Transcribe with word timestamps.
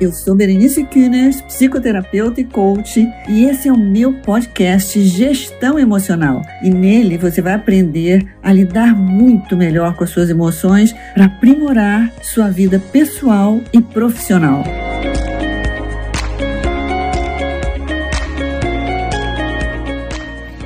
eu 0.00 0.10
sou 0.14 0.34
Berenice 0.34 0.82
Kühners, 0.84 1.42
psicoterapeuta 1.42 2.40
e 2.40 2.44
coach, 2.44 3.06
e 3.28 3.44
esse 3.44 3.68
é 3.68 3.72
o 3.72 3.76
meu 3.76 4.14
podcast 4.22 4.98
Gestão 5.02 5.78
Emocional. 5.78 6.40
E 6.62 6.70
nele 6.70 7.18
você 7.18 7.42
vai 7.42 7.52
aprender 7.52 8.26
a 8.42 8.50
lidar 8.50 8.96
muito 8.96 9.54
melhor 9.58 9.94
com 9.94 10.04
as 10.04 10.08
suas 10.08 10.30
emoções 10.30 10.94
para 11.12 11.26
aprimorar 11.26 12.10
sua 12.22 12.48
vida 12.48 12.78
pessoal 12.78 13.60
e 13.74 13.82
profissional. 13.82 14.64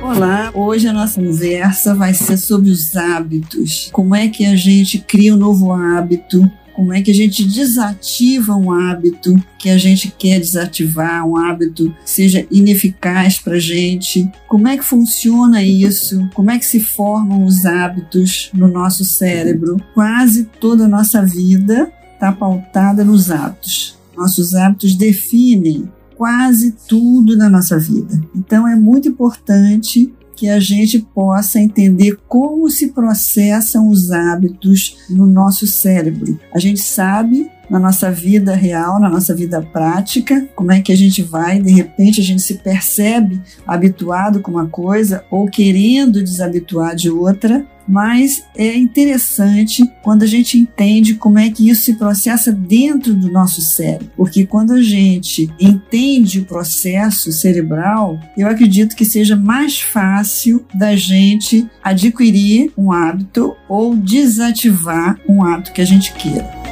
Olá, 0.01 0.49
hoje 0.53 0.87
a 0.87 0.93
nossa 0.93 1.21
conversa 1.21 1.93
vai 1.93 2.13
ser 2.13 2.37
sobre 2.37 2.69
os 2.69 2.95
hábitos. 2.95 3.89
Como 3.91 4.15
é 4.15 4.29
que 4.29 4.45
a 4.45 4.55
gente 4.55 4.99
cria 4.99 5.35
um 5.35 5.37
novo 5.37 5.73
hábito? 5.73 6.49
Como 6.75 6.93
é 6.93 7.01
que 7.01 7.11
a 7.11 7.13
gente 7.13 7.45
desativa 7.45 8.53
um 8.53 8.71
hábito 8.71 9.41
que 9.57 9.69
a 9.69 9.77
gente 9.77 10.13
quer 10.17 10.39
desativar, 10.39 11.25
um 11.25 11.37
hábito 11.37 11.89
que 12.03 12.09
seja 12.09 12.45
ineficaz 12.51 13.37
para 13.37 13.55
a 13.55 13.59
gente? 13.59 14.29
Como 14.47 14.67
é 14.67 14.77
que 14.77 14.83
funciona 14.83 15.63
isso? 15.63 16.29
Como 16.33 16.51
é 16.51 16.59
que 16.59 16.65
se 16.65 16.81
formam 16.81 17.45
os 17.45 17.65
hábitos 17.65 18.51
no 18.53 18.67
nosso 18.67 19.05
cérebro? 19.05 19.77
Quase 19.93 20.49
toda 20.59 20.83
a 20.83 20.89
nossa 20.89 21.25
vida 21.25 21.91
está 22.13 22.31
pautada 22.31 23.05
nos 23.05 23.31
hábitos. 23.31 23.97
Nossos 24.15 24.53
hábitos 24.53 24.95
definem 24.95 25.89
quase 26.15 26.75
tudo 26.87 27.37
na 27.37 27.49
nossa 27.49 27.77
vida. 27.77 28.19
Então 28.35 28.67
é 28.67 28.75
muito 28.75 29.07
importante 29.07 30.13
que 30.35 30.49
a 30.49 30.59
gente 30.59 30.99
possa 30.99 31.59
entender 31.59 32.19
como 32.27 32.69
se 32.69 32.89
processam 32.89 33.89
os 33.89 34.11
hábitos 34.11 34.97
no 35.09 35.25
nosso 35.25 35.65
cérebro. 35.65 36.39
A 36.53 36.59
gente 36.59 36.81
sabe 36.81 37.49
na 37.69 37.79
nossa 37.79 38.11
vida 38.11 38.53
real, 38.53 38.99
na 38.99 39.09
nossa 39.09 39.33
vida 39.33 39.61
prática, 39.61 40.47
como 40.55 40.71
é 40.71 40.81
que 40.81 40.91
a 40.91 40.95
gente 40.95 41.23
vai, 41.23 41.59
de 41.59 41.71
repente 41.71 42.21
a 42.21 42.23
gente 42.23 42.41
se 42.41 42.55
percebe 42.55 43.41
habituado 43.65 44.39
com 44.39 44.51
uma 44.51 44.67
coisa 44.67 45.23
ou 45.31 45.47
querendo 45.47 46.23
desabituar 46.23 46.95
de 46.95 47.09
outra, 47.09 47.65
mas 47.87 48.43
é 48.55 48.75
interessante 48.75 49.83
quando 50.01 50.23
a 50.23 50.27
gente 50.27 50.57
entende 50.57 51.15
como 51.15 51.39
é 51.39 51.49
que 51.49 51.69
isso 51.69 51.83
se 51.83 51.93
processa 51.95 52.51
dentro 52.51 53.13
do 53.13 53.31
nosso 53.31 53.61
cérebro, 53.61 54.11
porque 54.15 54.45
quando 54.45 54.73
a 54.73 54.81
gente 54.81 55.49
entende 55.59 56.39
o 56.39 56.45
processo 56.45 57.31
cerebral, 57.31 58.19
eu 58.37 58.47
acredito 58.47 58.95
que 58.95 59.05
seja 59.05 59.35
mais 59.35 59.79
fácil 59.79 60.65
da 60.73 60.95
gente 60.95 61.67
adquirir 61.83 62.71
um 62.77 62.91
hábito 62.91 63.55
ou 63.69 63.95
desativar 63.95 65.19
um 65.27 65.43
hábito 65.43 65.73
que 65.73 65.81
a 65.81 65.85
gente 65.85 66.13
queira. 66.13 66.64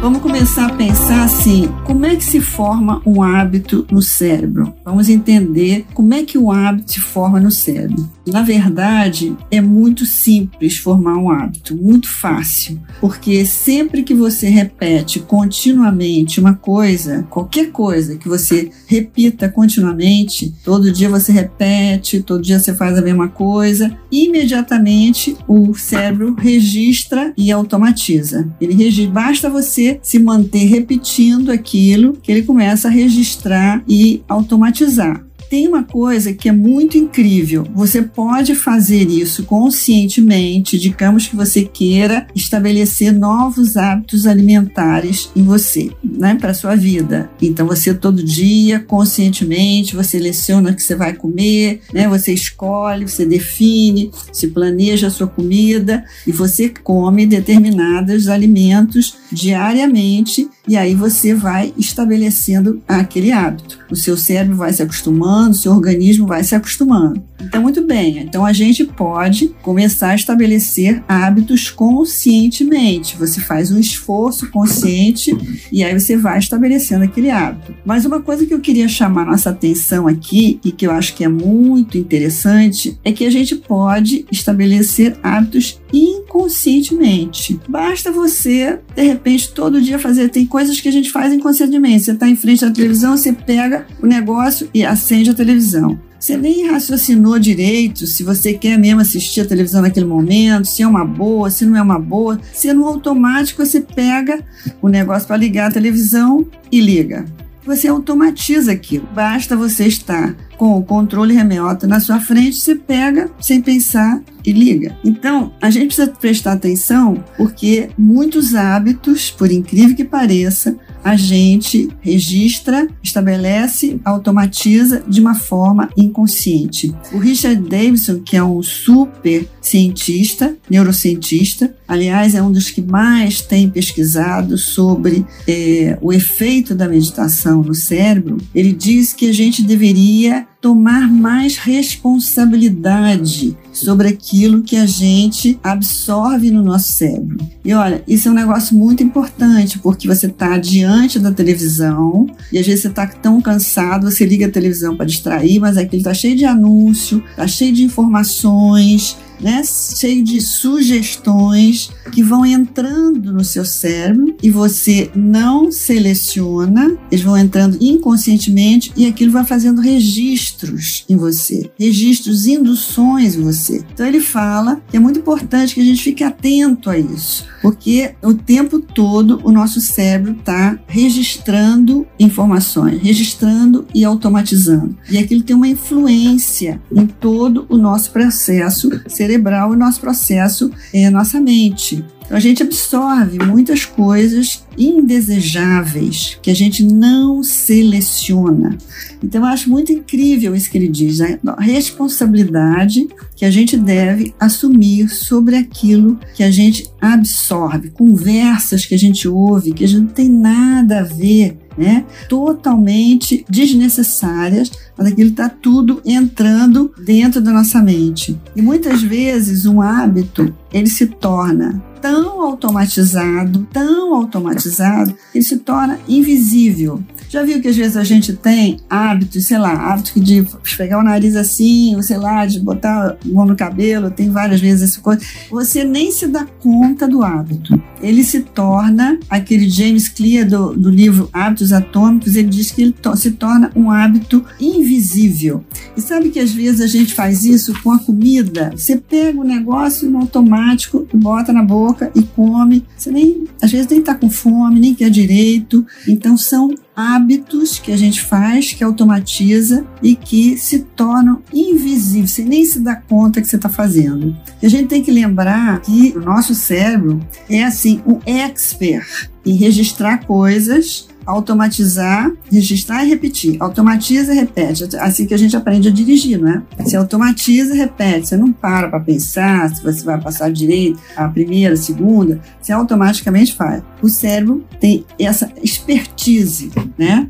Vamos 0.00 0.22
começar 0.22 0.64
a 0.64 0.74
pensar 0.74 1.24
assim: 1.24 1.68
como 1.84 2.06
é 2.06 2.16
que 2.16 2.24
se 2.24 2.40
forma 2.40 3.02
um 3.04 3.22
hábito 3.22 3.86
no 3.90 4.00
cérebro? 4.00 4.74
Vamos 4.82 5.10
entender 5.10 5.84
como 5.92 6.14
é 6.14 6.22
que 6.22 6.38
o 6.38 6.50
hábito 6.50 6.92
se 6.92 7.00
forma 7.00 7.38
no 7.38 7.50
cérebro. 7.50 8.08
Na 8.26 8.42
verdade, 8.42 9.36
é 9.50 9.60
muito 9.60 10.06
simples 10.06 10.78
formar 10.78 11.18
um 11.18 11.30
hábito, 11.30 11.76
muito 11.76 12.08
fácil, 12.08 12.80
porque 12.98 13.44
sempre 13.44 14.02
que 14.02 14.14
você 14.14 14.48
repete 14.48 15.20
continuamente 15.20 16.40
uma 16.40 16.54
coisa, 16.54 17.26
qualquer 17.28 17.70
coisa 17.70 18.16
que 18.16 18.28
você 18.28 18.70
repita 18.86 19.50
continuamente, 19.50 20.54
todo 20.64 20.92
dia 20.92 21.10
você 21.10 21.30
repete, 21.30 22.22
todo 22.22 22.42
dia 22.42 22.58
você 22.58 22.74
faz 22.74 22.96
a 22.96 23.02
mesma 23.02 23.28
coisa, 23.28 23.94
imediatamente 24.10 25.36
o 25.46 25.74
cérebro 25.74 26.34
registra 26.38 27.34
e 27.36 27.52
automatiza. 27.52 28.48
Ele 28.60 28.74
registra, 28.74 29.12
basta 29.12 29.50
você 29.50 29.90
se 30.02 30.18
manter 30.18 30.64
repetindo 30.66 31.50
aquilo 31.50 32.14
que 32.14 32.30
ele 32.30 32.42
começa 32.42 32.88
a 32.88 32.90
registrar 32.90 33.82
e 33.88 34.22
automatizar 34.28 35.24
tem 35.50 35.66
uma 35.66 35.82
coisa 35.82 36.32
que 36.32 36.48
é 36.48 36.52
muito 36.52 36.96
incrível. 36.96 37.66
Você 37.74 38.02
pode 38.02 38.54
fazer 38.54 39.10
isso 39.10 39.42
conscientemente, 39.42 40.78
digamos 40.78 41.26
que 41.26 41.34
você 41.34 41.64
queira 41.64 42.28
estabelecer 42.34 43.12
novos 43.12 43.76
hábitos 43.76 44.28
alimentares 44.28 45.28
em 45.34 45.42
você, 45.42 45.90
né, 46.04 46.36
para 46.40 46.54
sua 46.54 46.76
vida. 46.76 47.28
Então 47.42 47.66
você 47.66 47.92
todo 47.92 48.22
dia, 48.22 48.78
conscientemente, 48.78 49.96
você 49.96 50.20
seleciona 50.20 50.70
o 50.70 50.74
que 50.74 50.82
você 50.82 50.94
vai 50.94 51.14
comer, 51.14 51.80
né, 51.92 52.06
você 52.06 52.32
escolhe, 52.32 53.08
você 53.08 53.24
define, 53.24 54.10
se 54.32 54.48
planeja 54.48 55.06
a 55.06 55.10
sua 55.10 55.26
comida 55.26 56.04
e 56.26 56.32
você 56.32 56.68
come 56.68 57.24
determinados 57.26 58.28
alimentos 58.28 59.16
diariamente 59.32 60.48
e 60.70 60.76
aí 60.76 60.94
você 60.94 61.34
vai 61.34 61.74
estabelecendo 61.76 62.80
aquele 62.86 63.32
hábito. 63.32 63.80
O 63.90 63.96
seu 63.96 64.16
cérebro 64.16 64.56
vai 64.56 64.72
se 64.72 64.80
acostumando, 64.80 65.50
o 65.50 65.54
seu 65.54 65.72
organismo 65.72 66.28
vai 66.28 66.44
se 66.44 66.54
acostumando. 66.54 67.20
Então, 67.42 67.60
muito 67.60 67.84
bem. 67.84 68.18
Então, 68.18 68.46
a 68.46 68.52
gente 68.52 68.84
pode 68.84 69.48
começar 69.62 70.10
a 70.10 70.14
estabelecer 70.14 71.02
hábitos 71.08 71.70
conscientemente. 71.70 73.16
Você 73.16 73.40
faz 73.40 73.72
um 73.72 73.80
esforço 73.80 74.48
consciente 74.52 75.36
e 75.72 75.82
aí 75.82 75.98
você 75.98 76.16
vai 76.16 76.38
estabelecendo 76.38 77.02
aquele 77.02 77.30
hábito. 77.30 77.74
Mas 77.84 78.04
uma 78.04 78.20
coisa 78.20 78.46
que 78.46 78.54
eu 78.54 78.60
queria 78.60 78.86
chamar 78.86 79.26
nossa 79.26 79.50
atenção 79.50 80.06
aqui 80.06 80.60
e 80.64 80.70
que 80.70 80.86
eu 80.86 80.92
acho 80.92 81.16
que 81.16 81.24
é 81.24 81.28
muito 81.28 81.98
interessante 81.98 82.96
é 83.04 83.10
que 83.10 83.26
a 83.26 83.30
gente 83.30 83.56
pode 83.56 84.24
estabelecer 84.30 85.16
hábitos 85.20 85.79
inconscientemente. 85.92 87.60
Basta 87.68 88.12
você, 88.12 88.78
de 88.94 89.02
repente, 89.02 89.52
todo 89.52 89.80
dia 89.80 89.98
fazer. 89.98 90.28
Tem 90.28 90.46
coisas 90.46 90.80
que 90.80 90.88
a 90.88 90.92
gente 90.92 91.10
faz 91.10 91.32
inconscientemente. 91.32 92.04
Você 92.04 92.12
está 92.12 92.28
em 92.28 92.36
frente 92.36 92.64
à 92.64 92.70
televisão, 92.70 93.16
você 93.16 93.32
pega 93.32 93.86
o 94.02 94.06
negócio 94.06 94.68
e 94.72 94.84
acende 94.84 95.30
a 95.30 95.34
televisão. 95.34 95.98
Você 96.18 96.36
nem 96.36 96.70
raciocinou 96.70 97.38
direito 97.38 98.06
se 98.06 98.22
você 98.22 98.52
quer 98.52 98.78
mesmo 98.78 99.00
assistir 99.00 99.40
a 99.40 99.46
televisão 99.46 99.80
naquele 99.80 100.04
momento, 100.04 100.66
se 100.66 100.82
é 100.82 100.86
uma 100.86 101.02
boa, 101.02 101.50
se 101.50 101.64
não 101.64 101.78
é 101.78 101.82
uma 101.82 101.98
boa. 101.98 102.38
Se 102.52 102.70
no 102.74 102.86
automático 102.86 103.64
você 103.64 103.80
pega 103.80 104.44
o 104.82 104.88
negócio 104.88 105.26
para 105.26 105.38
ligar 105.38 105.70
a 105.70 105.72
televisão 105.72 106.46
e 106.70 106.78
liga. 106.78 107.24
Você 107.64 107.88
automatiza 107.88 108.72
aquilo. 108.72 109.08
Basta 109.14 109.56
você 109.56 109.86
estar 109.86 110.34
com 110.58 110.76
o 110.76 110.82
controle 110.82 111.32
remoto 111.32 111.86
na 111.86 112.00
sua 112.00 112.20
frente, 112.20 112.56
você 112.56 112.74
pega 112.74 113.30
sem 113.40 113.62
pensar 113.62 114.20
e 114.44 114.52
liga. 114.52 114.96
Então, 115.04 115.52
a 115.60 115.70
gente 115.70 115.86
precisa 115.86 116.08
prestar 116.08 116.52
atenção 116.52 117.22
porque 117.36 117.90
muitos 117.96 118.54
hábitos, 118.54 119.30
por 119.30 119.50
incrível 119.50 119.96
que 119.96 120.04
pareça, 120.04 120.76
a 121.02 121.16
gente 121.16 121.88
registra, 122.00 122.86
estabelece, 123.02 123.98
automatiza 124.04 125.02
de 125.08 125.20
uma 125.20 125.34
forma 125.34 125.88
inconsciente. 125.96 126.94
O 127.12 127.18
Richard 127.18 127.60
Davidson, 127.68 128.20
que 128.20 128.36
é 128.36 128.44
um 128.44 128.62
super 128.62 129.48
cientista, 129.60 130.56
neurocientista, 130.68 131.74
aliás, 131.90 132.36
é 132.36 132.42
um 132.42 132.52
dos 132.52 132.70
que 132.70 132.80
mais 132.80 133.42
tem 133.42 133.68
pesquisado 133.68 134.56
sobre 134.56 135.26
é, 135.46 135.98
o 136.00 136.12
efeito 136.12 136.72
da 136.72 136.88
meditação 136.88 137.62
no 137.62 137.74
cérebro, 137.74 138.38
ele 138.54 138.72
diz 138.72 139.12
que 139.12 139.28
a 139.28 139.32
gente 139.32 139.60
deveria 139.60 140.46
tomar 140.60 141.10
mais 141.10 141.56
responsabilidade 141.56 143.56
sobre 143.72 144.08
aquilo 144.08 144.62
que 144.62 144.76
a 144.76 144.86
gente 144.86 145.58
absorve 145.64 146.50
no 146.50 146.62
nosso 146.62 146.92
cérebro. 146.92 147.38
E 147.64 147.72
olha, 147.72 148.04
isso 148.06 148.28
é 148.28 148.30
um 148.30 148.34
negócio 148.34 148.76
muito 148.76 149.02
importante, 149.02 149.80
porque 149.80 150.06
você 150.06 150.26
está 150.26 150.56
diante 150.58 151.18
da 151.18 151.32
televisão 151.32 152.26
e 152.52 152.58
às 152.58 152.66
vezes 152.66 152.82
você 152.82 152.88
está 152.88 153.06
tão 153.06 153.40
cansado, 153.40 154.08
você 154.08 154.24
liga 154.24 154.46
a 154.46 154.50
televisão 154.50 154.96
para 154.96 155.06
distrair, 155.06 155.58
mas 155.58 155.76
aquilo 155.76 156.00
está 156.00 156.14
cheio 156.14 156.36
de 156.36 156.44
anúncio, 156.44 157.22
está 157.30 157.48
cheio 157.48 157.72
de 157.72 157.82
informações, 157.82 159.16
né, 159.40 159.62
cheio 159.64 160.22
de 160.22 160.40
sugestões 160.40 161.90
que 162.12 162.22
vão 162.22 162.44
entrando 162.44 163.32
no 163.32 163.44
seu 163.44 163.64
cérebro 163.64 164.34
e 164.42 164.50
você 164.50 165.10
não 165.14 165.70
seleciona, 165.72 166.96
eles 167.10 167.24
vão 167.24 167.36
entrando 167.36 167.78
inconscientemente 167.80 168.92
e 168.96 169.06
aquilo 169.06 169.32
vai 169.32 169.44
fazendo 169.44 169.80
registros 169.80 171.04
em 171.08 171.16
você, 171.16 171.70
registros, 171.78 172.46
induções 172.46 173.34
em 173.34 173.42
você. 173.42 173.84
Então 173.92 174.06
ele 174.06 174.20
fala 174.20 174.80
que 174.90 174.96
é 174.96 175.00
muito 175.00 175.20
importante 175.20 175.74
que 175.74 175.80
a 175.80 175.84
gente 175.84 176.02
fique 176.02 176.24
atento 176.24 176.90
a 176.90 176.98
isso, 176.98 177.46
porque 177.62 178.14
o 178.22 178.34
tempo 178.34 178.80
todo 178.80 179.40
o 179.44 179.52
nosso 179.52 179.80
cérebro 179.80 180.32
está 180.32 180.78
registrando 180.86 182.06
informações, 182.18 183.00
registrando 183.00 183.86
e 183.94 184.04
automatizando. 184.04 184.96
E 185.10 185.18
aquilo 185.18 185.42
tem 185.42 185.56
uma 185.56 185.68
influência 185.68 186.80
em 186.94 187.06
todo 187.06 187.66
o 187.68 187.76
nosso 187.76 188.10
processo 188.10 188.90
cerebral 189.08 189.29
cerebral 189.30 189.72
e 189.72 189.76
nosso 189.76 190.00
processo 190.00 190.70
é 190.92 191.08
nossa 191.08 191.40
mente. 191.40 192.04
Então 192.24 192.36
a 192.36 192.40
gente 192.40 192.62
absorve 192.62 193.38
muitas 193.44 193.84
coisas 193.84 194.64
indesejáveis 194.78 196.38
que 196.40 196.50
a 196.50 196.54
gente 196.54 196.84
não 196.84 197.42
seleciona. 197.42 198.78
Então 199.22 199.40
eu 199.40 199.46
acho 199.48 199.68
muito 199.68 199.92
incrível 199.92 200.54
isso 200.54 200.70
que 200.70 200.78
ele 200.78 200.88
diz, 200.88 201.18
né? 201.18 201.38
a 201.44 201.60
responsabilidade 201.60 203.08
que 203.34 203.44
a 203.44 203.50
gente 203.50 203.76
deve 203.76 204.32
assumir 204.38 205.08
sobre 205.08 205.56
aquilo 205.56 206.20
que 206.34 206.44
a 206.44 206.50
gente 206.50 206.88
absorve, 207.00 207.90
conversas 207.90 208.86
que 208.86 208.94
a 208.94 208.98
gente 208.98 209.26
ouve, 209.26 209.72
que 209.72 209.84
a 209.84 209.88
gente 209.88 210.02
não 210.02 210.12
tem 210.12 210.28
nada 210.28 211.00
a 211.00 211.04
ver 211.04 211.58
né? 211.80 212.04
Totalmente 212.28 213.44
desnecessárias, 213.48 214.70
mas 214.96 215.06
aquilo 215.06 215.30
está 215.30 215.48
tudo 215.48 216.02
entrando 216.04 216.92
dentro 217.02 217.40
da 217.40 217.50
nossa 217.50 217.80
mente. 217.80 218.38
E 218.54 218.60
muitas 218.60 219.02
vezes 219.02 219.64
um 219.64 219.80
hábito 219.80 220.54
ele 220.70 220.90
se 220.90 221.06
torna 221.06 221.82
tão 222.02 222.42
automatizado, 222.42 223.66
tão 223.72 224.14
automatizado, 224.14 225.14
ele 225.34 225.44
se 225.44 225.58
torna 225.58 225.98
invisível. 226.06 227.02
Já 227.30 227.44
viu 227.44 227.62
que 227.62 227.68
às 227.68 227.76
vezes 227.76 227.96
a 227.96 228.02
gente 228.02 228.32
tem 228.32 228.78
hábitos, 228.90 229.46
sei 229.46 229.56
lá, 229.56 229.72
hábito 229.72 230.18
de 230.18 230.44
pegar 230.76 230.98
o 230.98 231.02
nariz 231.04 231.36
assim, 231.36 231.94
ou 231.94 232.02
sei 232.02 232.16
lá, 232.16 232.44
de 232.44 232.58
botar 232.58 233.16
mão 233.24 233.46
no 233.46 233.54
cabelo, 233.54 234.10
tem 234.10 234.28
várias 234.30 234.60
vezes 234.60 234.90
essa 234.90 235.00
coisa. 235.00 235.24
Você 235.48 235.84
nem 235.84 236.10
se 236.10 236.26
dá 236.26 236.44
conta 236.44 237.06
do 237.06 237.22
hábito. 237.22 237.80
Ele 238.02 238.24
se 238.24 238.40
torna, 238.40 239.16
aquele 239.30 239.70
James 239.70 240.08
Clear 240.08 240.48
do, 240.48 240.74
do 240.74 240.90
livro 240.90 241.28
Hábitos 241.32 241.72
Atômicos, 241.72 242.34
ele 242.34 242.48
diz 242.48 242.72
que 242.72 242.82
ele 242.82 242.92
to 242.92 243.16
se 243.16 243.30
torna 243.30 243.70
um 243.76 243.92
hábito 243.92 244.44
invisível. 244.60 245.62
E 245.96 246.00
sabe 246.00 246.30
que 246.30 246.40
às 246.40 246.50
vezes 246.50 246.80
a 246.80 246.88
gente 246.88 247.14
faz 247.14 247.44
isso 247.44 247.80
com 247.80 247.92
a 247.92 247.98
comida? 248.00 248.72
Você 248.74 248.96
pega 248.96 249.38
o 249.38 249.44
negócio 249.44 250.10
no 250.10 250.18
automático, 250.18 251.06
bota 251.14 251.52
na 251.52 251.62
boca 251.62 252.10
e 252.12 252.22
come. 252.22 252.84
Você 252.96 253.12
nem, 253.12 253.44
às 253.62 253.70
vezes 253.70 253.86
nem 253.86 254.02
tá 254.02 254.16
com 254.16 254.28
fome, 254.28 254.80
nem 254.80 254.96
quer 254.96 255.10
direito. 255.10 255.86
Então 256.08 256.36
são 256.36 256.74
hábitos 256.94 257.78
que 257.78 257.92
a 257.92 257.96
gente 257.96 258.20
faz, 258.22 258.72
que 258.72 258.84
automatiza 258.84 259.86
e 260.02 260.14
que 260.14 260.56
se 260.56 260.80
tornam 260.80 261.42
invisíveis, 261.52 262.32
você 262.32 262.44
nem 262.44 262.64
se 262.64 262.80
dá 262.80 262.96
conta 262.96 263.40
que 263.40 263.48
você 263.48 263.56
está 263.56 263.68
fazendo. 263.68 264.36
E 264.62 264.66
a 264.66 264.68
gente 264.68 264.88
tem 264.88 265.02
que 265.02 265.10
lembrar 265.10 265.80
que 265.80 266.12
o 266.16 266.20
nosso 266.20 266.54
cérebro 266.54 267.20
é 267.48 267.64
assim, 267.64 268.02
um 268.06 268.20
expert 268.26 269.30
em 269.44 269.54
registrar 269.54 270.24
coisas 270.26 271.09
automatizar, 271.26 272.30
registrar 272.50 273.04
e 273.04 273.08
repetir. 273.08 273.56
Automatiza 273.60 274.32
e 274.32 274.36
repete. 274.36 274.84
Assim 274.96 275.26
que 275.26 275.34
a 275.34 275.38
gente 275.38 275.56
aprende 275.56 275.88
a 275.88 275.90
dirigir, 275.90 276.40
né? 276.40 276.62
Você 276.78 276.96
automatiza 276.96 277.74
e 277.74 277.78
repete. 277.78 278.28
Você 278.28 278.36
não 278.36 278.52
para 278.52 278.88
para 278.88 279.00
pensar 279.00 279.74
se 279.74 279.82
você 279.82 280.02
vai 280.02 280.20
passar 280.20 280.50
direito 280.50 280.98
a 281.16 281.28
primeira, 281.28 281.74
a 281.74 281.76
segunda. 281.76 282.40
Você 282.60 282.72
automaticamente 282.72 283.54
faz. 283.54 283.82
O 284.02 284.08
cérebro 284.08 284.64
tem 284.78 285.04
essa 285.18 285.50
expertise, 285.62 286.70
né? 286.98 287.28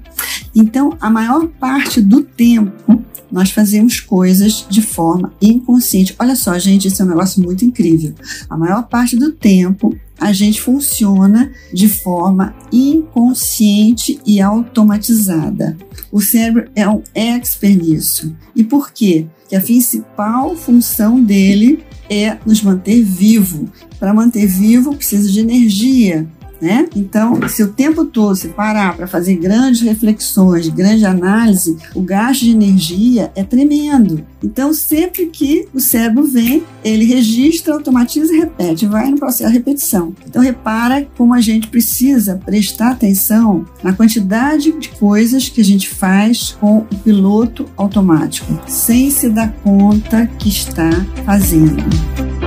Então, 0.54 0.96
a 1.00 1.10
maior 1.10 1.46
parte 1.46 2.00
do 2.00 2.22
tempo 2.22 3.04
nós 3.30 3.50
fazemos 3.50 4.00
coisas 4.00 4.66
de 4.68 4.82
forma 4.82 5.32
inconsciente. 5.40 6.14
Olha 6.18 6.34
só, 6.34 6.58
gente, 6.58 6.88
isso 6.88 7.00
é 7.00 7.04
um 7.04 7.08
negócio 7.08 7.42
muito 7.42 7.64
incrível. 7.64 8.12
A 8.48 8.56
maior 8.56 8.88
parte 8.88 9.16
do 9.16 9.30
tempo 9.30 9.96
a 10.20 10.32
gente 10.34 10.60
funciona 10.60 11.50
de 11.72 11.88
forma 11.88 12.54
inconsciente 12.70 14.20
e 14.26 14.40
automatizada. 14.40 15.76
O 16.12 16.20
cérebro 16.20 16.70
é 16.76 16.86
um 16.86 17.02
expert 17.14 17.74
nisso. 17.74 18.36
E 18.54 18.62
por 18.62 18.92
quê? 18.92 19.26
Que 19.48 19.56
a 19.56 19.60
principal 19.60 20.54
função 20.54 21.22
dele 21.22 21.82
é 22.10 22.36
nos 22.44 22.60
manter 22.62 23.02
vivo. 23.02 23.68
Para 23.98 24.12
manter 24.12 24.46
vivo 24.46 24.94
precisa 24.94 25.30
de 25.30 25.40
energia, 25.40 26.28
né? 26.60 26.86
Então, 26.94 27.48
se 27.48 27.62
o 27.62 27.68
tempo 27.68 28.04
todo 28.04 28.36
se 28.36 28.48
parar 28.48 28.96
para 28.96 29.06
fazer 29.06 29.36
grandes 29.36 29.80
reflexões, 29.80 30.68
grande 30.68 31.04
análise, 31.04 31.76
o 31.94 32.02
gasto 32.02 32.40
de 32.42 32.50
energia 32.50 33.32
é 33.34 33.42
tremendo. 33.42 34.24
Então, 34.42 34.72
sempre 34.72 35.26
que 35.26 35.66
o 35.72 35.80
cérebro 35.80 36.24
vem, 36.24 36.62
ele 36.84 37.04
registra, 37.04 37.74
automatiza 37.74 38.32
e 38.32 38.38
repete, 38.38 38.86
vai 38.86 39.10
no 39.10 39.18
processo 39.18 39.50
de 39.50 39.58
repetição. 39.58 40.14
Então, 40.26 40.42
repara 40.42 41.06
como 41.16 41.34
a 41.34 41.40
gente 41.40 41.68
precisa 41.68 42.40
prestar 42.44 42.92
atenção 42.92 43.64
na 43.82 43.92
quantidade 43.92 44.72
de 44.72 44.88
coisas 44.90 45.48
que 45.48 45.60
a 45.60 45.64
gente 45.64 45.88
faz 45.88 46.56
com 46.60 46.78
o 46.78 46.96
piloto 47.04 47.66
automático, 47.76 48.58
sem 48.66 49.10
se 49.10 49.28
dar 49.28 49.52
conta 49.62 50.26
que 50.38 50.48
está 50.48 50.90
fazendo. 51.24 52.39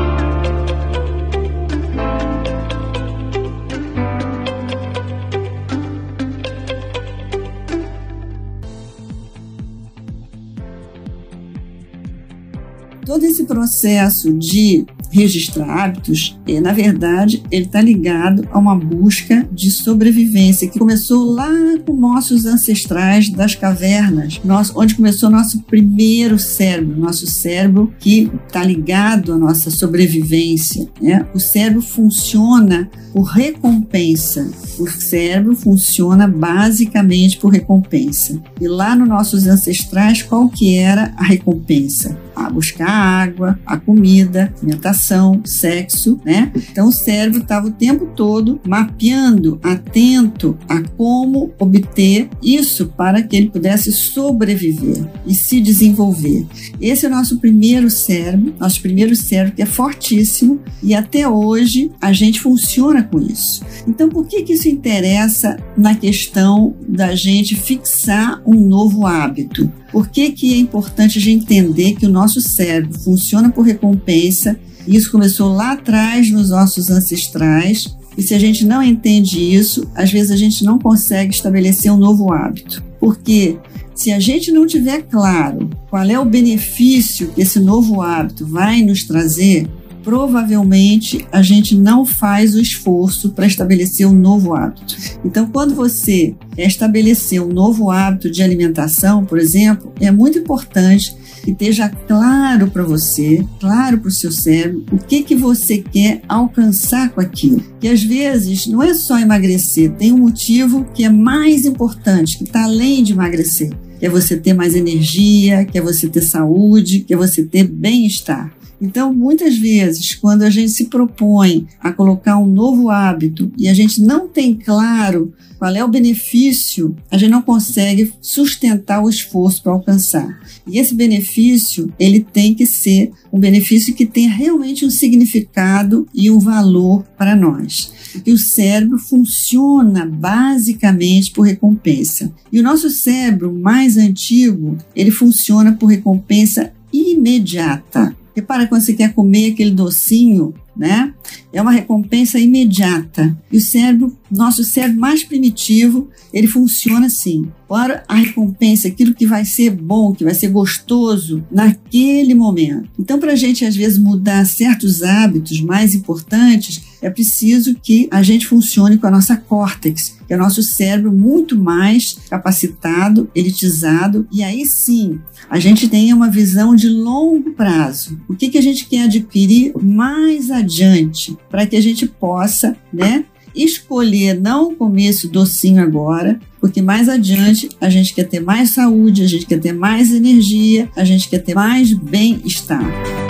Todo 13.24 13.31
esse 13.31 13.44
processo 13.46 14.34
de 14.34 14.86
registrar 15.10 15.70
hábitos, 15.70 16.38
é, 16.48 16.60
na 16.60 16.74
verdade, 16.74 17.44
ele 17.50 17.66
está 17.66 17.80
ligado 17.80 18.48
a 18.52 18.60
uma 18.60 18.75
busca 18.75 19.48
de 19.52 19.72
sobrevivência 19.72 20.68
que 20.68 20.80
começou 20.80 21.24
lá 21.31 21.50
com 21.86 21.96
nossos 21.96 22.46
ancestrais 22.46 23.30
das 23.30 23.56
cavernas, 23.56 24.42
onde 24.75 24.96
começou 24.96 25.30
nosso 25.30 25.62
primeiro 25.62 26.38
cérebro, 26.38 27.00
nosso 27.00 27.25
cérebro 27.28 27.94
que 28.00 28.30
está 28.48 28.64
ligado 28.64 29.31
à 29.31 29.38
nossa 29.38 29.72
sobrevivência. 29.72 30.90
Né? 31.02 31.25
O 31.34 31.40
cérebro 31.40 31.81
funciona 31.81 32.90
por 33.14 33.24
recompensa. 33.24 34.50
O 34.80 34.90
cérebro 34.90 35.56
funciona 35.56 36.28
basicamente 36.28 37.38
por 37.38 37.50
recompensa. 37.50 38.42
E 38.60 38.68
lá 38.68 38.96
nos 38.96 39.08
nossos 39.08 39.48
ancestrais, 39.48 40.24
qual 40.24 40.50
que 40.50 40.75
era 40.75 41.14
a 41.16 41.24
recompensa? 41.24 42.18
A 42.36 42.50
buscar 42.50 42.90
água, 42.90 43.60
a 43.66 43.78
comida, 43.78 44.54
alimentação 44.58 45.42
sexo, 45.46 46.20
né? 46.26 46.52
Então 46.72 46.88
o 46.88 46.92
cérebro 46.92 47.42
estava 47.42 47.68
o 47.68 47.72
tempo 47.72 48.08
todo 48.16 48.60
mapeando, 48.66 49.60
atento 49.64 50.58
a 50.68 50.82
como 50.98 51.54
obter 51.60 52.30
isso 52.42 52.88
para 52.88 53.22
que 53.22 53.36
ele 53.36 53.50
pudesse 53.50 53.92
sobreviver 53.92 55.06
e 55.26 55.34
se 55.34 55.62
desenvolver. 55.62 56.46
Esse 56.80 57.06
é 57.06 57.10
o 57.10 57.12
nosso 57.12 57.40
primeiro 57.40 57.90
cérebro, 57.90 58.54
nosso 58.60 58.82
primeiro 58.82 59.16
cérebro 59.16 59.56
que 59.56 59.62
é 59.62 59.66
fortíssimo 59.66 60.60
e 60.82 60.94
até 60.94 61.28
hoje 61.28 61.92
a 62.02 62.12
gente 62.12 62.40
funciona 62.40 63.04
com 63.04 63.20
isso. 63.20 63.64
Então 63.88 64.10
por 64.10 64.28
que 64.28 64.44
que 64.44 64.54
isso 64.54 64.68
interessa 64.68 65.58
na 65.78 65.96
questão 65.96 66.75
da 66.88 67.16
gente 67.16 67.56
fixar 67.56 68.42
um 68.46 68.56
novo 68.56 69.06
hábito? 69.06 69.72
Por 69.94 70.10
que, 70.10 70.32
que 70.32 70.54
é 70.54 70.58
importante 70.58 71.18
a 71.18 71.22
gente 71.22 71.44
entender 71.44 71.94
que 71.94 72.06
o 72.06 72.10
nosso 72.10 72.42
cérebro 72.42 73.00
funciona 73.00 73.50
por 73.50 73.66
recompensa 73.66 74.60
isso 74.88 75.12
começou 75.12 75.54
lá 75.54 75.74
atrás 75.74 76.30
nos 76.30 76.50
nossos 76.50 76.90
ancestrais. 76.90 77.96
E 78.18 78.22
se 78.22 78.34
a 78.34 78.40
gente 78.40 78.66
não 78.66 78.84
entende 78.84 79.40
isso, 79.40 79.90
às 79.96 80.12
vezes 80.12 80.32
a 80.32 80.36
gente 80.36 80.64
não 80.64 80.78
consegue 80.78 81.34
estabelecer 81.34 81.92
um 81.92 81.98
novo 81.98 82.32
hábito. 82.32 82.84
Porque 83.00 83.58
se 83.96 84.12
a 84.12 84.20
gente 84.20 84.52
não 84.52 84.68
tiver 84.68 85.04
claro 85.04 85.70
qual 85.90 86.04
é 86.04 86.20
o 86.20 86.26
benefício 86.26 87.30
que 87.30 87.42
esse 87.42 87.60
novo 87.60 88.02
hábito 88.02 88.46
vai 88.46 88.82
nos 88.82 89.04
trazer, 89.04 89.68
provavelmente 90.03 91.25
a 91.31 91.41
gente 91.41 91.75
não 91.75 92.05
faz 92.05 92.53
o 92.53 92.62
esforço 92.62 93.31
para 93.31 93.48
estabelecer 93.48 94.05
um 94.05 94.13
novo 94.13 94.53
hábito. 94.53 94.95
Então, 95.25 95.48
quando 95.48 95.74
você 95.74 96.36
estabelecer 96.57 97.41
um 97.41 97.48
novo 97.48 97.89
hábito 97.89 98.29
de 98.29 98.43
alimentação, 98.43 99.25
por 99.25 99.39
exemplo, 99.39 99.91
é 100.00 100.12
muito 100.12 100.38
importante 100.38 101.15
que 101.43 101.51
esteja 101.51 101.89
claro 101.89 102.69
para 102.72 102.83
você, 102.83 103.45
claro 103.60 103.98
para 103.98 104.07
o 104.07 104.12
seu 104.12 104.31
cérebro, 104.31 104.86
o 104.91 104.98
que, 104.98 105.24
que 105.24 105.36
você 105.36 105.79
quer 105.79 106.22
alcançar 106.27 107.10
com 107.10 107.19
aquilo. 107.19 107.62
E 107.81 107.89
às 107.89 108.01
vezes 108.01 108.65
não 108.67 108.81
é 108.81 108.93
só 108.93 109.19
emagrecer, 109.19 109.91
tem 109.91 110.13
um 110.13 110.19
motivo 110.19 110.86
que 110.93 111.03
é 111.03 111.10
mais 111.10 111.65
importante, 111.65 112.38
que 112.38 112.45
está 112.45 112.63
além 112.63 113.03
de 113.03 113.12
emagrecer. 113.13 113.72
Que 114.00 114.05
é 114.05 114.10
você 114.10 114.36
ter 114.36 114.53
mais 114.53 114.75
energia, 114.75 115.65
que 115.65 115.77
é 115.77 115.81
você 115.81 116.10
ter 116.10 116.22
saúde, 116.22 117.01
que 117.01 117.13
é 117.13 117.17
você 117.17 117.43
ter 117.43 117.63
bem-estar. 117.63 118.53
Então, 118.82 119.13
muitas 119.13 119.58
vezes, 119.58 120.15
quando 120.15 120.44
a 120.44 120.50
gente 120.50 120.72
se 120.72 120.86
propõe 120.86 121.68
a 121.80 121.92
colocar 121.92 122.38
um 122.38 122.46
novo 122.46 122.89
hábito 122.89 123.51
e 123.58 123.68
a 123.68 123.74
gente 123.74 124.01
não 124.01 124.27
tem 124.27 124.56
claro 124.56 125.34
qual 125.58 125.74
é 125.74 125.84
o 125.84 125.88
benefício, 125.88 126.94
a 127.10 127.18
gente 127.18 127.32
não 127.32 127.42
consegue 127.42 128.12
sustentar 128.22 129.01
o 129.01 129.10
esforço 129.10 129.63
para 129.63 129.72
alcançar. 129.72 130.42
E 130.68 130.77
esse 130.77 130.94
benefício, 130.94 131.94
ele 131.98 132.20
tem 132.20 132.53
que 132.53 132.65
ser 132.65 133.12
um 133.32 133.39
benefício 133.39 133.94
que 133.94 134.06
tenha 134.06 134.30
realmente 134.30 134.86
um 134.86 134.89
significado 134.89 136.06
e 136.13 136.30
um 136.30 136.39
valor 136.39 137.03
para 137.18 137.36
nós. 137.36 137.94
E 138.25 138.32
o 138.34 138.38
cérebro 138.38 138.98
funciona 138.98 140.06
basicamente 140.06 141.32
por 141.32 141.44
recompensa. 141.44 142.34
E 142.51 142.60
o 142.60 142.63
nosso 142.63 142.89
cérebro 142.89 143.53
mais 143.53 143.98
antigo, 143.98 144.77
ele 144.94 145.12
funciona 145.12 145.72
por 145.74 145.88
recompensa 145.88 146.74
imediata. 146.92 148.15
Repara 148.36 148.68
quando 148.68 148.82
você 148.82 148.94
quer 148.94 149.13
comer 149.13 149.52
aquele 149.52 149.72
docinho, 149.72 150.54
né? 150.75 151.13
É 151.52 151.62
uma 151.62 151.72
recompensa 151.72 152.40
imediata. 152.40 153.38
E 153.52 153.58
o 153.58 153.62
cérebro, 153.62 154.18
nosso 154.32 154.63
cérebro 154.63 155.00
mais 155.00 155.24
primitivo, 155.24 156.10
ele 156.34 156.48
funciona 156.48 157.06
assim. 157.06 157.48
Para 157.68 158.04
a 158.08 158.16
recompensa, 158.16 158.88
aquilo 158.88 159.13
que 159.13 159.28
vai 159.28 159.46
ser 159.46 159.70
bom, 159.70 160.13
que 160.13 160.24
vai 160.24 160.34
ser 160.34 160.48
gostoso 160.48 161.44
naquele 161.52 162.34
momento. 162.34 162.90
Então, 162.98 163.20
para 163.20 163.34
a 163.34 163.36
gente 163.36 163.63
às 163.66 163.75
vezes 163.75 164.00
mudar 164.00 164.46
certos 164.46 165.04
hábitos 165.04 165.62
mais 165.62 165.94
importantes, 165.94 166.82
é 167.03 167.10
preciso 167.10 167.75
que 167.75 168.07
a 168.10 168.24
gente 168.24 168.48
funcione 168.48 168.98
com 168.98 169.05
a 169.05 169.12
nossa 169.12 169.36
córtex, 169.36 170.17
que 170.25 170.33
é 170.33 170.38
o 170.38 170.39
nosso 170.39 170.63
cérebro 170.63 171.12
muito 171.12 171.57
mais 171.57 172.17
capacitado, 172.29 173.29
elitizado, 173.36 174.27
e 174.31 174.41
aí 174.41 174.65
sim 174.65 175.19
a 175.50 175.60
gente 175.60 175.88
tenha 175.88 176.15
uma 176.15 176.29
visão 176.29 176.75
de 176.75 176.88
longo 176.88 177.51
prazo. 177.51 178.17
O 178.27 178.36
que, 178.36 178.50
que 178.50 178.57
a 178.57 178.62
gente 178.62 178.88
quer 178.88 179.03
adquirir 179.03 179.74
mais 179.81 180.50
adiante, 180.50 181.38
para 181.50 181.65
que 181.67 181.75
a 181.75 181.81
gente 181.81 182.07
possa, 182.07 182.75
né? 182.91 183.25
Escolher 183.53 184.39
não 184.39 184.74
comer 184.74 185.07
esse 185.07 185.27
docinho 185.27 185.83
agora, 185.83 186.39
porque 186.60 186.81
mais 186.81 187.07
adiante 187.07 187.69
a 187.79 187.89
gente 187.89 188.13
quer 188.13 188.24
ter 188.24 188.39
mais 188.39 188.72
saúde, 188.72 189.22
a 189.22 189.27
gente 189.27 189.45
quer 189.45 189.60
ter 189.60 189.74
mais 189.74 190.12
energia, 190.12 190.89
a 190.95 191.03
gente 191.03 191.29
quer 191.29 191.39
ter 191.39 191.53
mais 191.53 191.93
bem-estar. 191.93 193.23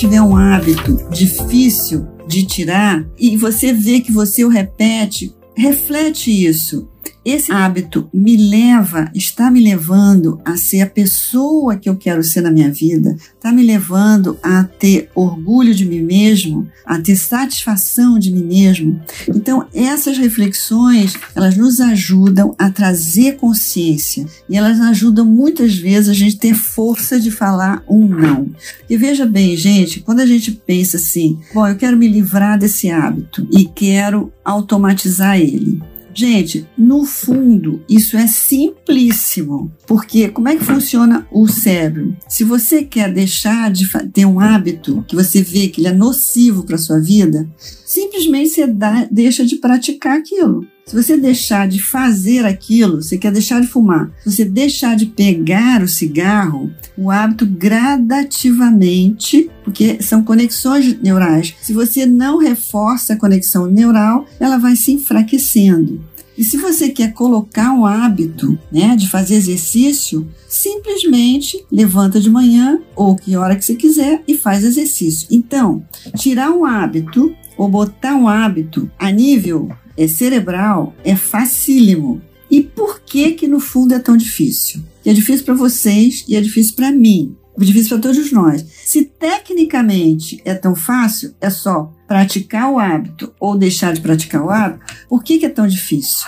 Tiver 0.00 0.22
um 0.22 0.34
hábito 0.34 0.96
difícil 1.10 2.08
de 2.26 2.46
tirar 2.46 3.06
e 3.18 3.36
você 3.36 3.70
vê 3.70 4.00
que 4.00 4.10
você 4.10 4.42
o 4.42 4.48
repete, 4.48 5.34
reflete 5.54 6.30
isso. 6.30 6.88
Esse 7.30 7.52
hábito 7.52 8.10
me 8.12 8.36
leva, 8.36 9.08
está 9.14 9.52
me 9.52 9.62
levando 9.62 10.40
a 10.44 10.56
ser 10.56 10.80
a 10.80 10.86
pessoa 10.86 11.76
que 11.76 11.88
eu 11.88 11.96
quero 11.96 12.24
ser 12.24 12.40
na 12.40 12.50
minha 12.50 12.72
vida, 12.72 13.16
está 13.36 13.52
me 13.52 13.62
levando 13.62 14.36
a 14.42 14.64
ter 14.64 15.08
orgulho 15.14 15.72
de 15.72 15.86
mim 15.86 16.02
mesmo, 16.02 16.68
a 16.84 16.98
ter 16.98 17.14
satisfação 17.14 18.18
de 18.18 18.32
mim 18.32 18.42
mesmo. 18.42 19.00
Então, 19.28 19.64
essas 19.72 20.18
reflexões, 20.18 21.14
elas 21.32 21.56
nos 21.56 21.80
ajudam 21.80 22.52
a 22.58 22.68
trazer 22.68 23.36
consciência 23.36 24.26
e 24.48 24.56
elas 24.56 24.80
ajudam 24.80 25.24
muitas 25.24 25.76
vezes 25.76 26.08
a 26.08 26.14
gente 26.14 26.36
ter 26.36 26.54
força 26.54 27.20
de 27.20 27.30
falar 27.30 27.84
um 27.88 28.08
não. 28.08 28.50
E 28.88 28.96
veja 28.96 29.24
bem, 29.24 29.56
gente, 29.56 30.00
quando 30.00 30.18
a 30.18 30.26
gente 30.26 30.50
pensa 30.50 30.96
assim, 30.96 31.38
bom, 31.54 31.64
eu 31.64 31.76
quero 31.76 31.96
me 31.96 32.08
livrar 32.08 32.58
desse 32.58 32.90
hábito 32.90 33.46
e 33.52 33.66
quero 33.66 34.32
automatizar 34.44 35.38
ele. 35.38 35.80
Gente, 36.20 36.68
no 36.76 37.06
fundo, 37.06 37.82
isso 37.88 38.14
é 38.14 38.26
simplíssimo, 38.26 39.72
porque 39.86 40.28
como 40.28 40.50
é 40.50 40.56
que 40.56 40.62
funciona 40.62 41.26
o 41.32 41.48
cérebro? 41.48 42.14
Se 42.28 42.44
você 42.44 42.84
quer 42.84 43.10
deixar 43.10 43.72
de 43.72 43.88
ter 44.12 44.26
um 44.26 44.38
hábito 44.38 45.02
que 45.08 45.16
você 45.16 45.40
vê 45.40 45.68
que 45.68 45.80
ele 45.80 45.88
é 45.88 45.94
nocivo 45.94 46.64
para 46.64 46.76
sua 46.76 47.00
vida, 47.00 47.48
simplesmente 47.86 48.50
você 48.50 48.66
dá, 48.66 49.08
deixa 49.10 49.46
de 49.46 49.56
praticar 49.56 50.18
aquilo. 50.18 50.66
Se 50.90 50.94
você 50.94 51.16
deixar 51.16 51.68
de 51.68 51.80
fazer 51.80 52.44
aquilo, 52.44 53.00
você 53.00 53.16
quer 53.16 53.30
deixar 53.30 53.60
de 53.60 53.68
fumar, 53.68 54.10
se 54.24 54.30
você 54.30 54.44
deixar 54.44 54.96
de 54.96 55.06
pegar 55.06 55.82
o 55.82 55.88
cigarro, 55.88 56.68
o 56.98 57.12
hábito 57.12 57.46
gradativamente, 57.46 59.48
porque 59.62 60.02
são 60.02 60.24
conexões 60.24 61.00
neurais, 61.00 61.54
se 61.62 61.72
você 61.72 62.04
não 62.04 62.38
reforça 62.38 63.12
a 63.12 63.16
conexão 63.16 63.66
neural, 63.66 64.26
ela 64.40 64.58
vai 64.58 64.74
se 64.74 64.90
enfraquecendo. 64.90 66.04
E 66.40 66.44
se 66.44 66.56
você 66.56 66.88
quer 66.88 67.12
colocar 67.12 67.70
um 67.70 67.84
hábito 67.84 68.58
né, 68.72 68.96
de 68.96 69.10
fazer 69.10 69.34
exercício, 69.34 70.26
simplesmente 70.48 71.62
levanta 71.70 72.18
de 72.18 72.30
manhã 72.30 72.80
ou 72.96 73.14
que 73.14 73.36
hora 73.36 73.54
que 73.54 73.62
você 73.62 73.74
quiser 73.74 74.22
e 74.26 74.34
faz 74.34 74.64
exercício. 74.64 75.28
Então, 75.30 75.84
tirar 76.16 76.50
um 76.50 76.64
hábito 76.64 77.30
ou 77.58 77.68
botar 77.68 78.14
um 78.14 78.26
hábito 78.26 78.90
a 78.98 79.10
nível 79.10 79.68
é, 79.94 80.08
cerebral 80.08 80.94
é 81.04 81.14
facílimo. 81.14 82.22
E 82.50 82.62
por 82.62 83.02
que 83.02 83.32
que 83.32 83.46
no 83.46 83.60
fundo 83.60 83.92
é 83.92 83.98
tão 83.98 84.16
difícil? 84.16 84.82
é 85.04 85.12
difícil 85.12 85.44
para 85.44 85.54
vocês 85.54 86.24
e 86.26 86.36
é 86.36 86.40
difícil 86.40 86.74
para 86.74 86.90
mim. 86.90 87.36
É 87.58 87.64
difícil 87.64 87.90
para 87.90 88.10
todos 88.10 88.32
nós. 88.32 88.64
Se 88.90 89.04
tecnicamente 89.04 90.42
é 90.44 90.52
tão 90.52 90.74
fácil, 90.74 91.32
é 91.40 91.48
só 91.48 91.92
praticar 92.08 92.72
o 92.72 92.78
hábito 92.80 93.32
ou 93.38 93.56
deixar 93.56 93.92
de 93.92 94.00
praticar 94.00 94.42
o 94.42 94.50
hábito, 94.50 94.84
por 95.08 95.22
que, 95.22 95.38
que 95.38 95.46
é 95.46 95.48
tão 95.48 95.64
difícil? 95.64 96.26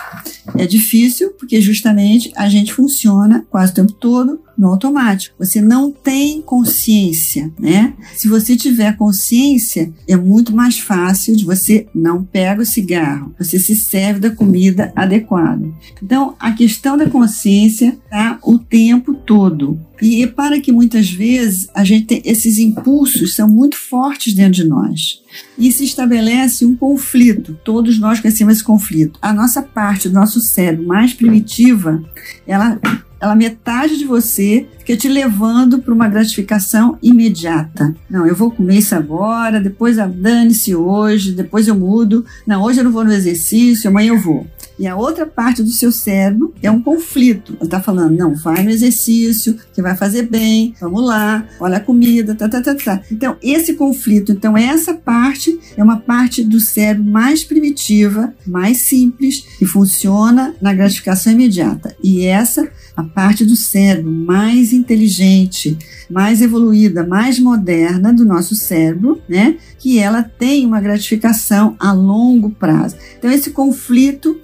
É 0.57 0.65
difícil 0.65 1.31
porque 1.31 1.59
justamente 1.59 2.31
a 2.37 2.47
gente 2.47 2.73
funciona 2.73 3.45
quase 3.49 3.73
o 3.73 3.75
tempo 3.75 3.91
todo 3.91 4.39
no 4.57 4.69
automático. 4.69 5.35
Você 5.37 5.61
não 5.61 5.91
tem 5.91 6.41
consciência, 6.41 7.51
né? 7.59 7.93
Se 8.15 8.29
você 8.29 8.55
tiver 8.55 8.95
consciência, 8.95 9.91
é 10.07 10.15
muito 10.15 10.55
mais 10.55 10.79
fácil 10.79 11.35
de 11.35 11.43
você 11.43 11.85
não 11.93 12.23
pega 12.23 12.61
o 12.61 12.65
cigarro, 12.65 13.35
você 13.37 13.59
se 13.59 13.75
serve 13.75 14.21
da 14.21 14.31
comida 14.31 14.93
adequada. 14.95 15.69
Então, 16.01 16.33
a 16.39 16.53
questão 16.53 16.95
da 16.95 17.09
consciência 17.09 17.97
tá 18.09 18.39
o 18.41 18.57
tempo 18.57 19.13
todo. 19.13 19.77
E 20.01 20.27
para 20.27 20.59
que 20.59 20.71
muitas 20.71 21.09
vezes 21.09 21.67
a 21.73 21.83
gente 21.83 22.05
tem, 22.05 22.21
esses 22.25 22.52
impulsos 22.57 23.35
são 23.35 23.47
muito 23.47 23.77
fortes 23.77 24.33
dentro 24.33 24.53
de 24.53 24.63
nós 24.63 25.21
e 25.57 25.71
se 25.71 25.83
estabelece 25.83 26.65
um 26.65 26.75
conflito. 26.75 27.57
Todos 27.63 27.99
nós 27.99 28.19
conhecemos 28.19 28.55
esse 28.55 28.63
conflito. 28.63 29.19
A 29.21 29.33
nossa 29.33 29.61
parte 29.61 30.09
do 30.09 30.15
nosso 30.15 30.39
cérebro 30.39 30.85
mais 30.85 31.13
primitiva, 31.13 32.03
ela, 32.47 32.79
ela 33.19 33.35
metade 33.35 33.97
de 33.97 34.05
você 34.05 34.67
fica 34.79 34.97
te 34.97 35.07
levando 35.07 35.79
para 35.79 35.93
uma 35.93 36.07
gratificação 36.07 36.97
imediata. 37.01 37.95
Não, 38.09 38.27
eu 38.27 38.35
vou 38.35 38.51
comer 38.51 38.79
isso 38.79 38.95
agora, 38.95 39.61
depois 39.61 39.97
dane-se 39.97 40.75
hoje, 40.75 41.31
depois 41.31 41.67
eu 41.67 41.75
mudo. 41.75 42.25
Não, 42.45 42.61
hoje 42.63 42.79
eu 42.79 42.83
não 42.83 42.91
vou 42.91 43.03
no 43.03 43.13
exercício, 43.13 43.89
amanhã 43.89 44.09
eu 44.09 44.19
vou. 44.19 44.45
E 44.77 44.87
a 44.87 44.95
outra 44.95 45.25
parte 45.25 45.61
do 45.61 45.71
seu 45.71 45.91
cérebro 45.91 46.53
é 46.61 46.69
um 46.69 46.81
conflito. 46.81 47.53
Ele 47.53 47.65
está 47.65 47.81
falando, 47.81 48.17
não, 48.17 48.35
vai 48.35 48.63
no 48.63 48.69
exercício, 48.69 49.57
que 49.73 49.81
vai 49.81 49.95
fazer 49.95 50.23
bem, 50.23 50.73
vamos 50.79 51.05
lá, 51.05 51.45
olha 51.59 51.77
a 51.77 51.79
comida, 51.79 52.35
tá, 52.35 52.49
tá, 52.49 52.61
tá, 52.61 52.75
tá. 52.75 53.01
Então, 53.11 53.37
esse 53.41 53.73
conflito, 53.73 54.31
então, 54.31 54.57
essa 54.57 54.93
parte 54.93 55.59
é 55.77 55.83
uma 55.83 55.97
parte 55.97 56.43
do 56.43 56.59
cérebro 56.59 57.03
mais 57.03 57.43
primitiva, 57.43 58.33
mais 58.45 58.83
simples, 58.83 59.45
que 59.57 59.65
funciona 59.65 60.55
na 60.61 60.73
gratificação 60.73 61.33
imediata. 61.33 61.95
E 62.03 62.25
essa, 62.25 62.67
a 62.95 63.03
parte 63.03 63.45
do 63.45 63.55
cérebro 63.55 64.11
mais 64.11 64.73
inteligente, 64.73 65.77
mais 66.09 66.41
evoluída, 66.41 67.05
mais 67.05 67.39
moderna 67.39 68.13
do 68.13 68.25
nosso 68.25 68.55
cérebro, 68.55 69.21
né? 69.27 69.57
Que 69.79 69.99
ela 69.99 70.23
tem 70.23 70.65
uma 70.65 70.81
gratificação 70.81 71.75
a 71.79 71.91
longo 71.91 72.49
prazo. 72.49 72.95
Então, 73.17 73.31
esse 73.31 73.51
conflito 73.51 74.39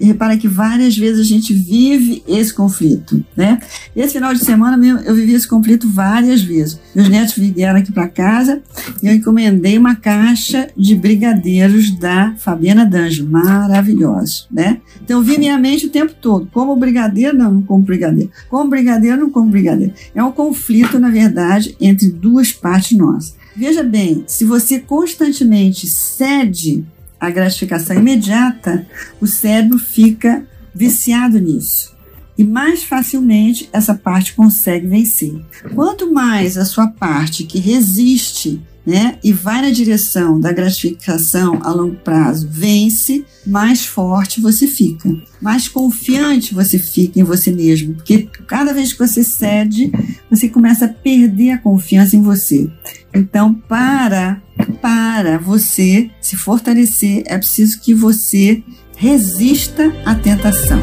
repara 0.00 0.36
que 0.36 0.46
várias 0.46 0.96
vezes 0.96 1.20
a 1.20 1.28
gente 1.28 1.52
vive 1.52 2.22
esse 2.26 2.52
conflito, 2.52 3.24
né? 3.36 3.60
Esse 3.94 4.14
final 4.14 4.32
de 4.32 4.40
semana 4.40 4.76
mesmo 4.76 5.00
eu 5.00 5.14
vivi 5.14 5.34
esse 5.34 5.48
conflito 5.48 5.88
várias 5.88 6.42
vezes. 6.42 6.78
Meus 6.94 7.08
netos 7.08 7.34
vieram 7.36 7.78
aqui 7.78 7.92
para 7.92 8.08
casa 8.08 8.62
e 9.02 9.06
eu 9.06 9.14
encomendei 9.14 9.76
uma 9.76 9.96
caixa 9.96 10.68
de 10.76 10.94
brigadeiros 10.94 11.90
da 11.98 12.34
Fabiana 12.38 12.86
D'Angelo, 12.86 13.28
maravilhosos, 13.28 14.46
né? 14.50 14.80
Então 15.02 15.18
eu 15.18 15.24
vi 15.24 15.38
minha 15.38 15.58
mente 15.58 15.86
o 15.86 15.90
tempo 15.90 16.14
todo, 16.20 16.48
como 16.52 16.76
brigadeiro, 16.76 17.36
não, 17.36 17.52
não 17.52 17.62
como 17.62 17.82
brigadeiro. 17.82 18.30
Como 18.48 18.70
brigadeiro, 18.70 19.18
não 19.18 19.30
como 19.30 19.50
brigadeiro. 19.50 19.92
É 20.14 20.22
um 20.22 20.32
conflito, 20.32 20.98
na 20.98 21.10
verdade, 21.10 21.76
entre 21.80 22.08
duas 22.08 22.52
partes 22.52 22.96
nossas. 22.96 23.34
Veja 23.56 23.82
bem, 23.82 24.22
se 24.26 24.44
você 24.44 24.78
constantemente 24.78 25.86
cede 25.86 26.84
a 27.26 27.30
gratificação 27.30 27.96
imediata, 27.96 28.86
o 29.20 29.26
cérebro 29.26 29.78
fica 29.78 30.46
viciado 30.74 31.38
nisso. 31.38 31.94
E 32.38 32.44
mais 32.44 32.84
facilmente 32.84 33.68
essa 33.72 33.94
parte 33.94 34.34
consegue 34.34 34.86
vencer. 34.86 35.34
Quanto 35.74 36.12
mais 36.12 36.56
a 36.56 36.64
sua 36.64 36.86
parte 36.86 37.44
que 37.44 37.58
resiste 37.58 38.60
né, 38.86 39.18
e 39.24 39.32
vai 39.32 39.62
na 39.62 39.70
direção 39.70 40.38
da 40.38 40.52
gratificação 40.52 41.58
a 41.64 41.72
longo 41.72 41.96
prazo 41.96 42.46
vence, 42.48 43.24
mais 43.44 43.84
forte 43.84 44.40
você 44.40 44.68
fica, 44.68 45.10
mais 45.42 45.66
confiante 45.66 46.54
você 46.54 46.78
fica 46.78 47.18
em 47.18 47.24
você 47.24 47.50
mesmo, 47.50 47.94
porque 47.94 48.28
cada 48.46 48.72
vez 48.72 48.92
que 48.92 49.00
você 49.00 49.24
cede, 49.24 49.90
você 50.30 50.48
começa 50.48 50.84
a 50.84 50.88
perder 50.88 51.50
a 51.50 51.58
confiança 51.58 52.14
em 52.14 52.22
você. 52.22 52.70
Então, 53.12 53.52
para 53.52 54.40
para 54.80 55.38
você 55.38 56.10
se 56.20 56.36
fortalecer, 56.36 57.22
é 57.26 57.36
preciso 57.36 57.80
que 57.80 57.94
você 57.94 58.62
resista 58.96 59.92
à 60.04 60.14
tentação. 60.14 60.80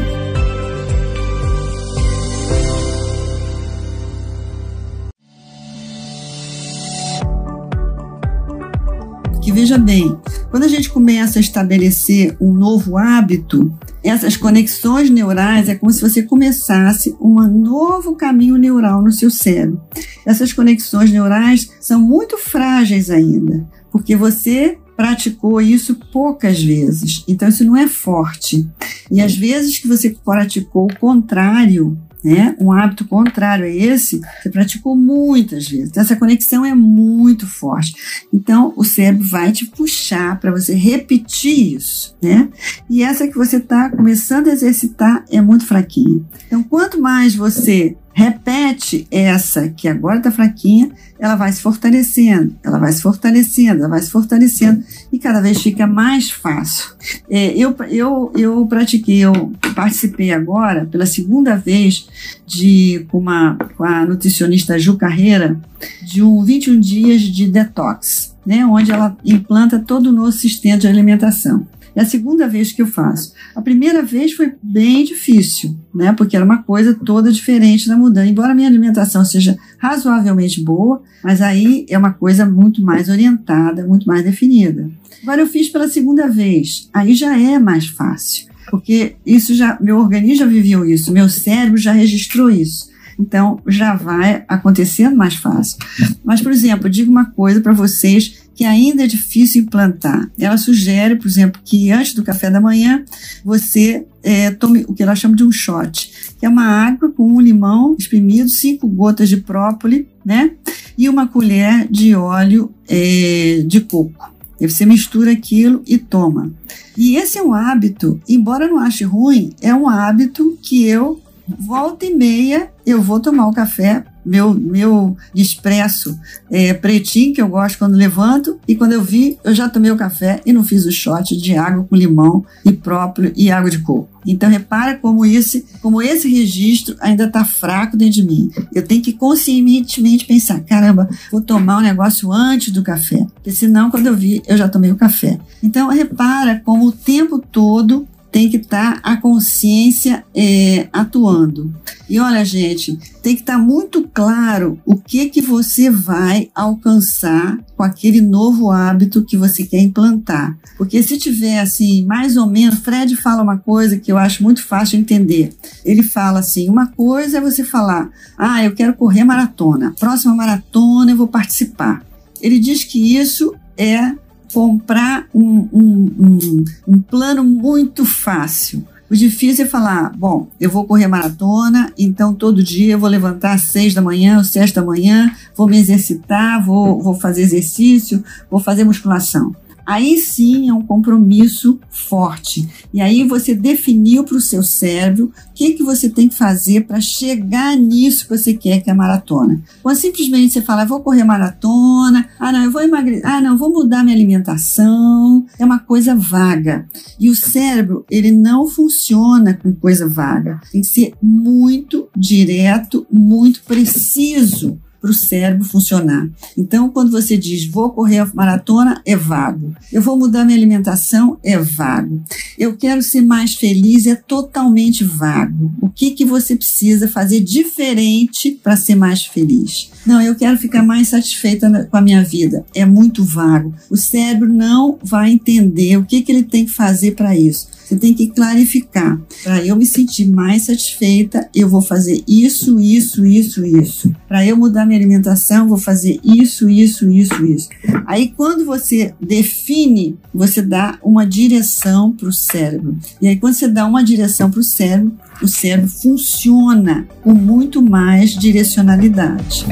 Que 9.42 9.52
veja 9.52 9.76
bem, 9.76 10.16
quando 10.50 10.64
a 10.64 10.68
gente 10.68 10.88
começa 10.88 11.38
a 11.38 11.40
estabelecer 11.40 12.34
um 12.40 12.52
novo 12.52 12.96
hábito, 12.96 13.76
essas 14.02 14.36
conexões 14.36 15.10
neurais 15.10 15.68
é 15.68 15.74
como 15.74 15.92
se 15.92 16.00
você 16.00 16.22
começasse 16.22 17.14
um 17.20 17.40
novo 17.46 18.14
caminho 18.14 18.56
neural 18.56 19.02
no 19.02 19.12
seu 19.12 19.30
cérebro. 19.30 19.82
Essas 20.24 20.52
conexões 20.52 21.10
neurais 21.10 21.68
são 21.80 22.00
muito 22.00 22.38
frágeis 22.38 23.10
ainda, 23.10 23.66
porque 23.94 24.16
você 24.16 24.76
praticou 24.96 25.60
isso 25.60 25.94
poucas 26.12 26.60
vezes. 26.60 27.22
Então, 27.28 27.48
isso 27.48 27.64
não 27.64 27.76
é 27.76 27.86
forte. 27.86 28.68
E 29.08 29.20
às 29.20 29.36
vezes 29.36 29.78
que 29.78 29.86
você 29.86 30.10
praticou 30.24 30.86
o 30.90 30.98
contrário, 30.98 31.96
né? 32.24 32.56
Um 32.58 32.72
hábito 32.72 33.04
contrário 33.04 33.64
a 33.64 33.68
esse, 33.68 34.20
você 34.42 34.50
praticou 34.50 34.96
muitas 34.96 35.68
vezes. 35.68 35.90
Então, 35.90 36.02
essa 36.02 36.16
conexão 36.16 36.64
é 36.64 36.74
muito 36.74 37.46
forte. 37.46 37.94
Então, 38.32 38.74
o 38.76 38.82
cérebro 38.82 39.24
vai 39.28 39.52
te 39.52 39.64
puxar 39.64 40.40
para 40.40 40.50
você 40.50 40.74
repetir 40.74 41.76
isso, 41.76 42.16
né? 42.20 42.48
E 42.90 43.00
essa 43.00 43.28
que 43.28 43.36
você 43.36 43.58
está 43.58 43.90
começando 43.90 44.48
a 44.48 44.52
exercitar 44.52 45.24
é 45.30 45.40
muito 45.40 45.66
fraquinha. 45.66 46.20
Então, 46.48 46.64
quanto 46.64 47.00
mais 47.00 47.36
você 47.36 47.96
repete 48.14 49.08
essa 49.10 49.68
que 49.68 49.88
agora 49.88 50.18
está 50.18 50.30
fraquinha, 50.30 50.90
ela 51.18 51.34
vai 51.34 51.52
se 51.52 51.60
fortalecendo, 51.60 52.54
ela 52.62 52.78
vai 52.78 52.92
se 52.92 53.02
fortalecendo, 53.02 53.80
ela 53.80 53.88
vai 53.88 54.00
se 54.00 54.10
fortalecendo 54.10 54.84
e 55.12 55.18
cada 55.18 55.40
vez 55.40 55.60
fica 55.60 55.86
mais 55.86 56.30
fácil. 56.30 56.92
É, 57.28 57.48
eu, 57.58 57.74
eu, 57.90 58.32
eu 58.36 58.66
pratiquei, 58.66 59.18
eu 59.18 59.52
participei 59.74 60.32
agora 60.32 60.86
pela 60.86 61.06
segunda 61.06 61.56
vez 61.56 62.06
de 62.46 63.04
com, 63.08 63.18
uma, 63.18 63.56
com 63.76 63.84
a 63.84 64.06
nutricionista 64.06 64.78
Ju 64.78 64.96
Carreira 64.96 65.60
de 66.02 66.22
um 66.22 66.42
21 66.44 66.78
dias 66.78 67.20
de 67.20 67.48
detox, 67.48 68.34
né, 68.46 68.64
onde 68.64 68.92
ela 68.92 69.16
implanta 69.24 69.78
todo 69.78 70.08
o 70.08 70.12
nosso 70.12 70.38
sistema 70.38 70.78
de 70.78 70.86
alimentação. 70.86 71.66
É 71.94 72.02
a 72.02 72.06
segunda 72.06 72.48
vez 72.48 72.72
que 72.72 72.82
eu 72.82 72.86
faço. 72.86 73.32
A 73.54 73.62
primeira 73.62 74.02
vez 74.02 74.32
foi 74.32 74.52
bem 74.62 75.04
difícil, 75.04 75.76
né? 75.94 76.12
Porque 76.12 76.34
era 76.34 76.44
uma 76.44 76.62
coisa 76.62 76.94
toda 76.94 77.30
diferente 77.30 77.88
da 77.88 77.96
mudança. 77.96 78.26
Embora 78.26 78.54
minha 78.54 78.68
alimentação 78.68 79.24
seja 79.24 79.56
razoavelmente 79.78 80.62
boa, 80.62 81.02
mas 81.22 81.40
aí 81.40 81.86
é 81.88 81.96
uma 81.96 82.12
coisa 82.12 82.44
muito 82.44 82.82
mais 82.82 83.08
orientada, 83.08 83.86
muito 83.86 84.06
mais 84.06 84.24
definida. 84.24 84.90
Agora 85.22 85.40
eu 85.40 85.46
fiz 85.46 85.68
pela 85.68 85.88
segunda 85.88 86.28
vez. 86.28 86.88
Aí 86.92 87.14
já 87.14 87.38
é 87.38 87.58
mais 87.58 87.86
fácil. 87.86 88.46
Porque 88.70 89.16
isso 89.24 89.54
já, 89.54 89.78
meu 89.80 89.98
organismo 89.98 90.36
já 90.36 90.46
viveu 90.46 90.84
isso, 90.84 91.12
meu 91.12 91.28
cérebro 91.28 91.76
já 91.76 91.92
registrou 91.92 92.50
isso. 92.50 92.92
Então 93.18 93.60
já 93.66 93.94
vai 93.94 94.44
acontecendo 94.48 95.16
mais 95.16 95.36
fácil. 95.36 95.78
Mas, 96.24 96.40
por 96.40 96.50
exemplo, 96.50 96.86
eu 96.86 96.90
digo 96.90 97.10
uma 97.10 97.26
coisa 97.26 97.60
para 97.60 97.72
vocês 97.72 98.43
que 98.54 98.64
ainda 98.64 99.04
é 99.04 99.06
difícil 99.06 99.62
implantar. 99.62 100.30
Ela 100.38 100.56
sugere, 100.56 101.16
por 101.16 101.26
exemplo, 101.26 101.60
que 101.64 101.90
antes 101.90 102.14
do 102.14 102.22
café 102.22 102.50
da 102.50 102.60
manhã 102.60 103.04
você 103.44 104.06
é, 104.22 104.50
tome 104.50 104.84
o 104.88 104.94
que 104.94 105.02
ela 105.02 105.14
chama 105.14 105.36
de 105.36 105.44
um 105.44 105.52
shot, 105.52 106.10
que 106.38 106.46
é 106.46 106.48
uma 106.48 106.64
água 106.64 107.10
com 107.10 107.26
um 107.26 107.40
limão 107.40 107.96
espremido, 107.98 108.48
cinco 108.48 108.86
gotas 108.86 109.28
de 109.28 109.38
própolis, 109.38 110.06
né? 110.24 110.52
E 110.96 111.08
uma 111.08 111.26
colher 111.26 111.88
de 111.90 112.14
óleo 112.14 112.72
é, 112.88 113.64
de 113.66 113.80
coco. 113.80 114.32
E 114.60 114.68
você 114.68 114.86
mistura 114.86 115.32
aquilo 115.32 115.82
e 115.86 115.98
toma. 115.98 116.52
E 116.96 117.16
esse 117.16 117.38
é 117.38 117.42
um 117.42 117.52
hábito, 117.52 118.20
embora 118.28 118.66
eu 118.66 118.70
não 118.70 118.78
ache 118.78 119.04
ruim, 119.04 119.52
é 119.60 119.74
um 119.74 119.88
hábito 119.88 120.56
que 120.62 120.84
eu 120.84 121.20
volta 121.46 122.06
e 122.06 122.14
meia 122.14 122.70
eu 122.86 123.02
vou 123.02 123.20
tomar 123.20 123.48
o 123.48 123.52
café 123.52 124.04
meu, 124.24 124.54
meu 124.54 125.16
expresso 125.34 126.18
é, 126.50 126.72
pretinho, 126.72 127.34
que 127.34 127.42
eu 127.42 127.48
gosto 127.48 127.78
quando 127.78 127.94
levanto, 127.94 128.58
e 128.66 128.74
quando 128.74 128.92
eu 128.92 129.02
vi, 129.02 129.38
eu 129.44 129.54
já 129.54 129.68
tomei 129.68 129.90
o 129.90 129.96
café 129.96 130.40
e 130.44 130.52
não 130.52 130.64
fiz 130.64 130.86
o 130.86 130.92
shot 130.92 131.36
de 131.36 131.56
água 131.56 131.84
com 131.84 131.96
limão 131.96 132.44
e 132.64 132.72
próprio 132.72 133.32
e 133.36 133.50
água 133.50 133.70
de 133.70 133.78
coco. 133.78 134.08
Então 134.26 134.48
repara 134.48 134.96
como 134.96 135.24
esse, 135.24 135.66
como 135.82 136.00
esse 136.00 136.28
registro 136.28 136.96
ainda 137.00 137.24
está 137.24 137.44
fraco 137.44 137.96
dentro 137.96 138.14
de 138.14 138.26
mim. 138.26 138.50
Eu 138.74 138.82
tenho 138.82 139.02
que 139.02 139.12
conscientemente 139.12 140.24
pensar, 140.24 140.60
caramba, 140.60 141.08
vou 141.30 141.42
tomar 141.42 141.78
um 141.78 141.82
negócio 141.82 142.32
antes 142.32 142.72
do 142.72 142.82
café, 142.82 143.26
porque 143.34 143.52
senão 143.52 143.90
quando 143.90 144.06
eu 144.06 144.16
vi, 144.16 144.42
eu 144.46 144.56
já 144.56 144.68
tomei 144.68 144.90
o 144.90 144.96
café. 144.96 145.38
Então 145.62 145.88
repara 145.88 146.60
como 146.64 146.86
o 146.86 146.92
tempo 146.92 147.38
todo 147.38 148.08
tem 148.34 148.50
que 148.50 148.56
estar 148.56 149.00
tá 149.00 149.12
a 149.12 149.16
consciência 149.16 150.24
é, 150.34 150.88
atuando. 150.92 151.72
E 152.10 152.18
olha, 152.18 152.44
gente, 152.44 152.98
tem 153.22 153.36
que 153.36 153.42
estar 153.42 153.52
tá 153.52 153.58
muito 153.60 154.08
claro 154.12 154.76
o 154.84 154.96
que 154.96 155.26
que 155.26 155.40
você 155.40 155.88
vai 155.88 156.50
alcançar 156.52 157.56
com 157.76 157.84
aquele 157.84 158.20
novo 158.20 158.72
hábito 158.72 159.24
que 159.24 159.36
você 159.36 159.62
quer 159.62 159.80
implantar. 159.80 160.58
Porque 160.76 161.00
se 161.00 161.16
tiver 161.16 161.60
assim, 161.60 162.04
mais 162.06 162.36
ou 162.36 162.48
menos, 162.48 162.80
Fred 162.80 163.14
fala 163.14 163.40
uma 163.40 163.58
coisa 163.58 163.98
que 163.98 164.10
eu 164.10 164.18
acho 164.18 164.42
muito 164.42 164.64
fácil 164.64 164.98
de 164.98 165.04
entender. 165.04 165.54
Ele 165.84 166.02
fala 166.02 166.40
assim: 166.40 166.68
uma 166.68 166.88
coisa 166.88 167.38
é 167.38 167.40
você 167.40 167.62
falar, 167.62 168.10
ah, 168.36 168.64
eu 168.64 168.74
quero 168.74 168.94
correr 168.94 169.22
maratona, 169.22 169.94
próxima 169.96 170.34
maratona 170.34 171.12
eu 171.12 171.16
vou 171.16 171.28
participar. 171.28 172.04
Ele 172.42 172.58
diz 172.58 172.82
que 172.82 173.16
isso 173.16 173.54
é 173.78 174.12
comprar 174.54 175.26
um, 175.34 175.68
um, 175.72 176.14
um, 176.18 176.64
um 176.86 176.98
plano 177.00 177.42
muito 177.42 178.04
fácil. 178.04 178.86
O 179.10 179.14
difícil 179.16 179.66
é 179.66 179.68
falar, 179.68 180.12
bom, 180.16 180.48
eu 180.60 180.70
vou 180.70 180.84
correr 180.86 181.08
maratona, 181.08 181.92
então 181.98 182.32
todo 182.32 182.62
dia 182.62 182.92
eu 182.92 182.98
vou 182.98 183.08
levantar 183.08 183.52
às 183.52 183.62
seis 183.62 183.92
da 183.92 184.00
manhã 184.00 184.38
ou 184.38 184.44
sete 184.44 184.72
da 184.72 184.82
manhã, 184.82 185.30
vou 185.56 185.68
me 185.68 185.76
exercitar, 185.76 186.64
vou, 186.64 187.02
vou 187.02 187.14
fazer 187.14 187.42
exercício, 187.42 188.24
vou 188.50 188.60
fazer 188.60 188.84
musculação. 188.84 189.54
Aí 189.86 190.18
sim 190.18 190.68
é 190.68 190.72
um 190.72 190.82
compromisso 190.82 191.78
forte. 191.90 192.68
E 192.92 193.00
aí 193.00 193.24
você 193.24 193.54
definiu 193.54 194.24
para 194.24 194.36
o 194.36 194.40
seu 194.40 194.62
cérebro 194.62 195.26
o 195.26 195.54
que, 195.54 195.74
que 195.74 195.82
você 195.82 196.08
tem 196.08 196.28
que 196.28 196.36
fazer 196.36 196.86
para 196.86 197.00
chegar 197.00 197.76
nisso 197.76 198.24
que 198.24 198.36
você 198.36 198.54
quer, 198.54 198.82
que 198.82 198.90
é 198.90 198.92
a 198.92 198.96
maratona. 198.96 199.62
Quando 199.82 199.96
simplesmente 199.96 200.52
você 200.52 200.62
fala, 200.62 200.84
vou 200.84 201.00
correr 201.00 201.24
maratona, 201.24 202.28
ah 202.38 202.52
não, 202.52 202.64
eu 202.64 202.70
vou 202.70 202.82
emagrecer, 202.82 203.26
ah 203.26 203.40
não, 203.40 203.58
vou 203.58 203.70
mudar 203.70 204.02
minha 204.02 204.16
alimentação, 204.16 205.44
é 205.58 205.64
uma 205.64 205.78
coisa 205.78 206.14
vaga. 206.14 206.86
E 207.18 207.28
o 207.28 207.34
cérebro, 207.34 208.04
ele 208.10 208.30
não 208.30 208.66
funciona 208.66 209.54
com 209.54 209.72
coisa 209.72 210.08
vaga. 210.08 210.60
Tem 210.72 210.80
que 210.80 210.86
ser 210.86 211.14
muito 211.22 212.08
direto, 212.16 213.06
muito 213.10 213.62
preciso 213.62 214.78
para 215.04 215.10
o 215.10 215.14
cérebro 215.14 215.64
funcionar. 215.66 216.26
Então, 216.56 216.88
quando 216.88 217.10
você 217.10 217.36
diz 217.36 217.66
vou 217.66 217.90
correr 217.90 218.20
a 218.20 218.30
maratona, 218.32 219.02
é 219.04 219.14
vago. 219.14 219.74
Eu 219.92 220.00
vou 220.00 220.18
mudar 220.18 220.46
minha 220.46 220.56
alimentação, 220.56 221.38
é 221.44 221.58
vago. 221.58 222.22
Eu 222.58 222.74
quero 222.74 223.02
ser 223.02 223.20
mais 223.20 223.54
feliz, 223.54 224.06
é 224.06 224.14
totalmente 224.14 225.04
vago. 225.04 225.70
O 225.78 225.90
que, 225.90 226.12
que 226.12 226.24
você 226.24 226.56
precisa 226.56 227.06
fazer 227.06 227.40
diferente 227.40 228.58
para 228.62 228.76
ser 228.76 228.94
mais 228.94 229.26
feliz? 229.26 229.90
Não, 230.06 230.22
eu 230.22 230.34
quero 230.34 230.56
ficar 230.56 230.82
mais 230.82 231.08
satisfeita 231.08 231.86
com 231.90 231.96
a 231.98 232.00
minha 232.00 232.24
vida. 232.24 232.64
É 232.74 232.86
muito 232.86 233.22
vago. 233.22 233.74
O 233.90 233.98
cérebro 233.98 234.50
não 234.50 234.98
vai 235.02 235.32
entender 235.32 235.98
o 235.98 236.04
que, 236.06 236.22
que 236.22 236.32
ele 236.32 236.44
tem 236.44 236.64
que 236.64 236.72
fazer 236.72 237.14
para 237.14 237.36
isso. 237.36 237.73
Você 237.84 237.96
tem 237.96 238.14
que 238.14 238.28
clarificar. 238.28 239.20
Para 239.42 239.64
eu 239.64 239.76
me 239.76 239.86
sentir 239.86 240.26
mais 240.26 240.64
satisfeita, 240.64 241.48
eu 241.54 241.68
vou 241.68 241.82
fazer 241.82 242.22
isso, 242.26 242.80
isso, 242.80 243.24
isso, 243.26 243.64
isso. 243.64 244.14
Para 244.26 244.44
eu 244.46 244.56
mudar 244.56 244.86
minha 244.86 244.98
alimentação, 244.98 245.68
vou 245.68 245.78
fazer 245.78 246.18
isso, 246.24 246.68
isso, 246.68 247.10
isso, 247.10 247.44
isso. 247.44 247.68
Aí, 248.06 248.32
quando 248.36 248.64
você 248.64 249.14
define, 249.20 250.16
você 250.32 250.62
dá 250.62 250.98
uma 251.02 251.26
direção 251.26 252.12
para 252.12 252.28
o 252.28 252.32
cérebro. 252.32 252.96
E 253.20 253.28
aí, 253.28 253.36
quando 253.36 253.54
você 253.54 253.68
dá 253.68 253.86
uma 253.86 254.02
direção 254.02 254.50
para 254.50 254.60
o 254.60 254.64
cérebro, 254.64 255.12
o 255.42 255.48
cérebro 255.48 255.90
funciona 255.90 257.06
com 257.22 257.34
muito 257.34 257.82
mais 257.82 258.30
direcionalidade. 258.30 259.66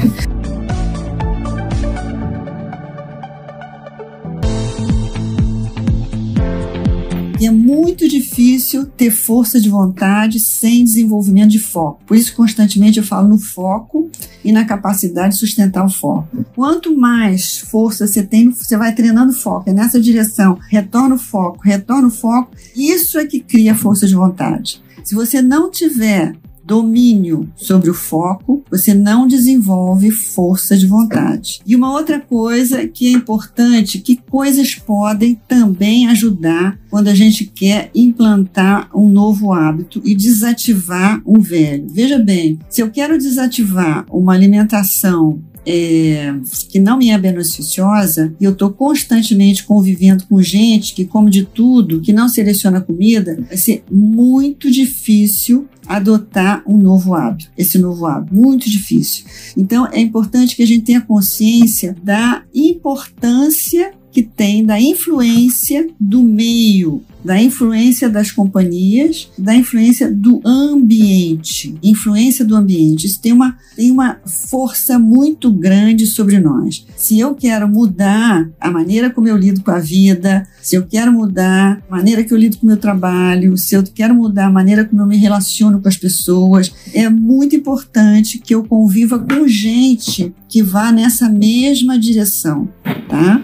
E 7.43 7.45
é 7.45 7.51
muito 7.51 8.07
difícil 8.07 8.85
ter 8.85 9.11
força 9.11 9.59
de 9.59 9.69
vontade 9.69 10.39
sem 10.39 10.85
desenvolvimento 10.85 11.51
de 11.51 11.59
foco. 11.59 12.01
Por 12.05 12.15
isso, 12.15 12.33
constantemente 12.33 12.99
eu 12.99 13.03
falo 13.03 13.27
no 13.27 13.37
foco 13.37 14.09
e 14.45 14.49
na 14.53 14.63
capacidade 14.63 15.33
de 15.33 15.41
sustentar 15.41 15.85
o 15.85 15.89
foco. 15.89 16.45
Quanto 16.55 16.95
mais 16.95 17.57
força 17.57 18.07
você 18.07 18.23
tem, 18.23 18.49
você 18.49 18.77
vai 18.77 18.95
treinando 18.95 19.33
foco. 19.33 19.69
É 19.69 19.73
nessa 19.73 19.99
direção. 19.99 20.57
Retorna 20.69 21.15
o 21.15 21.19
foco, 21.19 21.59
retorna 21.61 22.07
o 22.07 22.11
foco. 22.11 22.55
Isso 22.73 23.19
é 23.19 23.25
que 23.25 23.41
cria 23.41 23.75
força 23.75 24.07
de 24.07 24.15
vontade. 24.15 24.81
Se 25.03 25.13
você 25.13 25.41
não 25.41 25.69
tiver 25.69 26.37
domínio 26.63 27.51
sobre 27.55 27.89
o 27.89 27.93
foco, 27.93 28.63
você 28.69 28.93
não 28.93 29.27
desenvolve 29.27 30.11
força 30.11 30.77
de 30.77 30.87
vontade. 30.87 31.61
E 31.65 31.75
uma 31.75 31.91
outra 31.91 32.19
coisa 32.19 32.87
que 32.87 33.07
é 33.07 33.11
importante, 33.11 33.99
que 33.99 34.15
coisas 34.15 34.75
podem 34.75 35.39
também 35.47 36.07
ajudar 36.07 36.79
quando 36.89 37.07
a 37.07 37.15
gente 37.15 37.45
quer 37.45 37.89
implantar 37.93 38.89
um 38.95 39.09
novo 39.09 39.51
hábito 39.51 40.01
e 40.05 40.15
desativar 40.15 41.21
um 41.25 41.39
velho. 41.39 41.87
Veja 41.89 42.19
bem, 42.19 42.59
se 42.69 42.81
eu 42.81 42.89
quero 42.89 43.17
desativar 43.17 44.05
uma 44.09 44.33
alimentação 44.33 45.41
é, 45.65 46.33
que 46.69 46.79
não 46.79 46.97
me 46.97 47.09
é 47.09 47.17
beneficiosa 47.17 48.33
e 48.39 48.43
eu 48.43 48.51
estou 48.51 48.71
constantemente 48.71 49.63
convivendo 49.63 50.25
com 50.27 50.41
gente 50.41 50.93
que 50.93 51.05
come 51.05 51.31
de 51.31 51.45
tudo, 51.45 52.01
que 52.01 52.13
não 52.13 52.27
seleciona 52.27 52.81
comida, 52.81 53.37
vai 53.47 53.57
ser 53.57 53.83
muito 53.89 54.69
difícil 54.69 55.67
adotar 55.87 56.63
um 56.67 56.77
novo 56.77 57.13
hábito, 57.13 57.51
esse 57.57 57.77
novo 57.77 58.05
hábito, 58.05 58.35
muito 58.35 58.69
difícil. 58.69 59.25
Então 59.57 59.87
é 59.87 59.99
importante 59.99 60.55
que 60.55 60.63
a 60.63 60.67
gente 60.67 60.85
tenha 60.85 61.01
consciência 61.01 61.95
da 62.03 62.43
importância 62.53 63.93
que 64.11 64.21
tem 64.21 64.63
da 64.63 64.79
influência 64.79 65.87
do 65.99 66.23
meio, 66.23 67.01
da 67.23 67.41
influência 67.41 68.09
das 68.09 68.31
companhias, 68.31 69.29
da 69.37 69.55
influência 69.55 70.11
do 70.11 70.41
ambiente. 70.45 71.75
Influência 71.81 72.43
do 72.43 72.55
ambiente. 72.55 73.07
Isso 73.07 73.21
tem 73.21 73.31
uma, 73.31 73.57
tem 73.75 73.91
uma 73.91 74.17
força 74.49 74.99
muito 74.99 75.51
grande 75.51 76.05
sobre 76.05 76.39
nós. 76.39 76.85
Se 76.95 77.19
eu 77.19 77.33
quero 77.33 77.67
mudar 77.67 78.49
a 78.59 78.69
maneira 78.69 79.09
como 79.09 79.27
eu 79.27 79.37
lido 79.37 79.61
com 79.61 79.71
a 79.71 79.79
vida, 79.79 80.47
se 80.61 80.75
eu 80.75 80.85
quero 80.85 81.11
mudar 81.11 81.81
a 81.89 81.95
maneira 81.95 82.23
que 82.23 82.33
eu 82.33 82.37
lido 82.37 82.57
com 82.57 82.65
o 82.65 82.69
meu 82.69 82.77
trabalho, 82.77 83.57
se 83.57 83.75
eu 83.75 83.83
quero 83.83 84.15
mudar 84.15 84.47
a 84.47 84.51
maneira 84.51 84.85
como 84.85 85.01
eu 85.01 85.07
me 85.07 85.17
relaciono 85.17 85.81
com 85.81 85.87
as 85.87 85.97
pessoas, 85.97 86.73
é 86.93 87.09
muito 87.09 87.55
importante 87.55 88.39
que 88.39 88.53
eu 88.53 88.63
conviva 88.63 89.19
com 89.19 89.47
gente 89.47 90.33
que 90.53 90.61
vá 90.61 90.91
nessa 90.91 91.27
mesma 91.27 91.97
direção, 91.97 92.69
tá? 93.09 93.41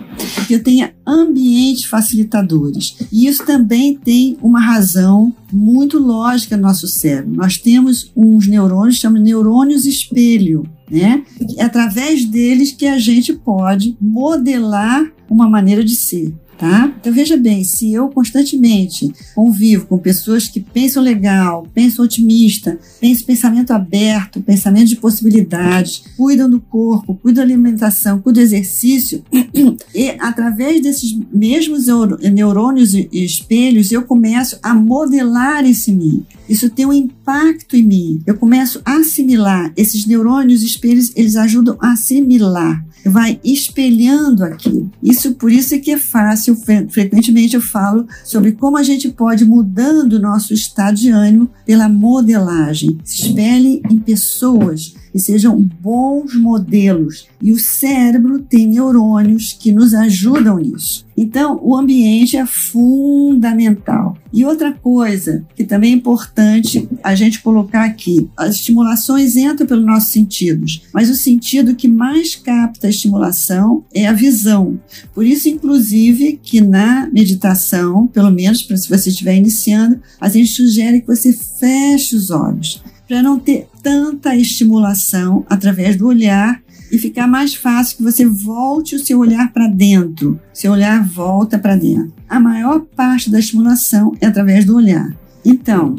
Que 0.48 0.54
eu 0.54 0.64
tenha 0.64 0.94
ambientes 1.06 1.86
facilitadores. 1.86 2.98
E 3.12 3.28
isso 3.28 3.44
também 3.46 3.69
tem 4.04 4.38
uma 4.42 4.60
razão 4.60 5.34
muito 5.54 6.00
lógica 6.00 6.58
no 6.58 6.64
nosso 6.64 6.88
cérebro. 6.88 7.36
Nós 7.36 7.58
temos 7.58 8.12
uns 8.16 8.48
neurônios, 8.48 8.98
chamamos 8.98 9.28
neurônios 9.28 9.86
espelho, 9.86 10.64
né? 10.90 11.24
É 11.58 11.64
através 11.64 12.26
deles 12.26 12.72
que 12.72 12.88
a 12.88 12.98
gente 12.98 13.34
pode 13.34 13.96
modelar 14.02 15.12
uma 15.30 15.48
maneira 15.48 15.84
de 15.84 15.96
ser 15.96 16.34
tá? 16.60 16.94
Então 17.00 17.14
veja 17.14 17.38
bem, 17.38 17.64
se 17.64 17.94
eu 17.94 18.10
constantemente 18.10 19.12
convivo 19.34 19.88
com 19.88 19.98
pessoas 19.98 20.48
que 20.48 20.60
pensam 20.60 21.02
legal, 21.02 21.66
pensam 21.74 22.04
otimista, 22.04 22.78
pensam 23.00 23.26
pensamento 23.26 23.72
aberto, 23.72 24.42
pensamento 24.42 24.90
de 24.90 24.98
possibilidades, 24.98 26.04
cuidam 26.18 26.50
do 26.50 26.60
corpo, 26.60 27.16
cuidam 27.16 27.46
da 27.46 27.54
alimentação, 27.54 28.20
cuidam 28.20 28.44
do 28.44 28.46
exercício, 28.46 29.24
e 29.96 30.10
através 30.20 30.82
desses 30.82 31.18
mesmos 31.32 31.86
neurônios 32.32 32.94
e 32.94 33.08
espelhos 33.14 33.92
eu 33.92 34.04
começo 34.04 34.60
a 34.62 34.76
modelar 34.76 35.66
esse 35.66 35.94
mim. 35.94 36.26
Isso 36.50 36.70
tem 36.70 36.86
um 36.86 36.92
impacto 36.92 37.76
em 37.76 37.84
mim. 37.84 38.22
Eu 38.26 38.36
começo 38.36 38.82
a 38.84 38.98
assimilar 38.98 39.72
esses 39.78 40.06
neurônios 40.06 40.64
e 40.64 40.66
espelhos, 40.66 41.12
eles 41.16 41.36
ajudam 41.36 41.78
a 41.80 41.92
assimilar 41.92 42.84
vai 43.06 43.40
espelhando 43.44 44.44
aquilo. 44.44 44.92
Isso 45.02 45.34
por 45.36 45.52
isso 45.52 45.74
é 45.76 45.80
que 45.80 45.92
é 45.92 45.98
fácil, 45.98 46.58
frequentemente 46.90 47.56
eu 47.56 47.62
falo 47.62 48.08
sobre 48.24 48.52
como 48.54 48.78
a 48.78 48.84
gente 48.84 49.10
pode 49.10 49.46
mudando 49.46 50.14
o 50.14 50.20
nosso 50.20 50.54
estado 50.54 50.96
de 50.96 51.10
ânimo 51.10 51.50
pela 51.66 51.90
modelagem. 51.90 52.98
Se 53.04 53.28
espelhe 53.28 53.82
em 53.90 53.98
pessoas 53.98 54.94
e 55.14 55.20
sejam 55.20 55.60
bons 55.82 56.36
modelos. 56.36 57.28
E 57.42 57.52
o 57.52 57.60
cérebro 57.60 58.40
tem 58.40 58.68
neurônios 58.68 59.54
que 59.54 59.72
nos 59.72 59.94
ajudam 59.94 60.58
nisso. 60.58 61.08
Então, 61.22 61.60
o 61.62 61.76
ambiente 61.76 62.38
é 62.38 62.46
fundamental. 62.46 64.18
E 64.32 64.46
outra 64.46 64.72
coisa 64.72 65.46
que 65.54 65.66
também 65.66 65.92
é 65.92 65.96
importante 65.96 66.88
a 67.04 67.14
gente 67.14 67.42
colocar 67.42 67.84
aqui: 67.84 68.30
as 68.38 68.56
estimulações 68.56 69.36
entram 69.36 69.68
pelos 69.68 69.86
nossos 69.86 70.14
sentidos, 70.14 70.84
mas 70.94 71.10
o 71.10 71.16
sentido 71.16 71.76
que 71.76 71.90
mais 71.90 72.36
capta 72.36 72.88
a 72.88 72.90
estimulação 72.90 73.84
é 73.94 74.08
a 74.08 74.14
visão. 74.14 74.80
Por 75.14 75.26
isso, 75.26 75.50
inclusive, 75.50 76.40
que 76.42 76.62
na 76.62 77.10
meditação, 77.12 78.08
pelo 78.08 78.32
menos 78.32 78.64
para 78.64 78.78
se 78.78 78.88
você 78.88 79.10
estiver 79.10 79.36
iniciando, 79.36 80.00
a 80.22 80.30
gente 80.30 80.52
sugere 80.52 81.02
que 81.02 81.08
você 81.08 81.34
feche 81.34 82.16
os 82.16 82.30
olhos 82.30 82.82
para 83.10 83.24
não 83.24 83.40
ter 83.40 83.68
tanta 83.82 84.36
estimulação 84.36 85.46
através 85.50 85.96
do 85.96 86.08
olhar 86.08 86.62
e 86.92 86.98
ficar 86.98 87.28
mais 87.28 87.54
fácil 87.54 87.98
que 87.98 88.04
você 88.04 88.26
volte 88.26 88.96
o 88.96 89.06
seu 89.06 89.20
olhar 89.20 89.52
para 89.54 89.68
dentro. 89.68 90.40
Seu 90.54 90.72
olhar 90.72 91.04
volta 91.04 91.60
para 91.60 91.76
dentro. 91.76 92.14
A 92.28 92.40
maior 92.40 92.82
parte 92.96 93.30
da 93.30 93.40
estimulação 93.40 94.16
é 94.20 94.26
através 94.26 94.66
do 94.66 94.76
olhar. 94.76 95.16
Então, 95.46 95.98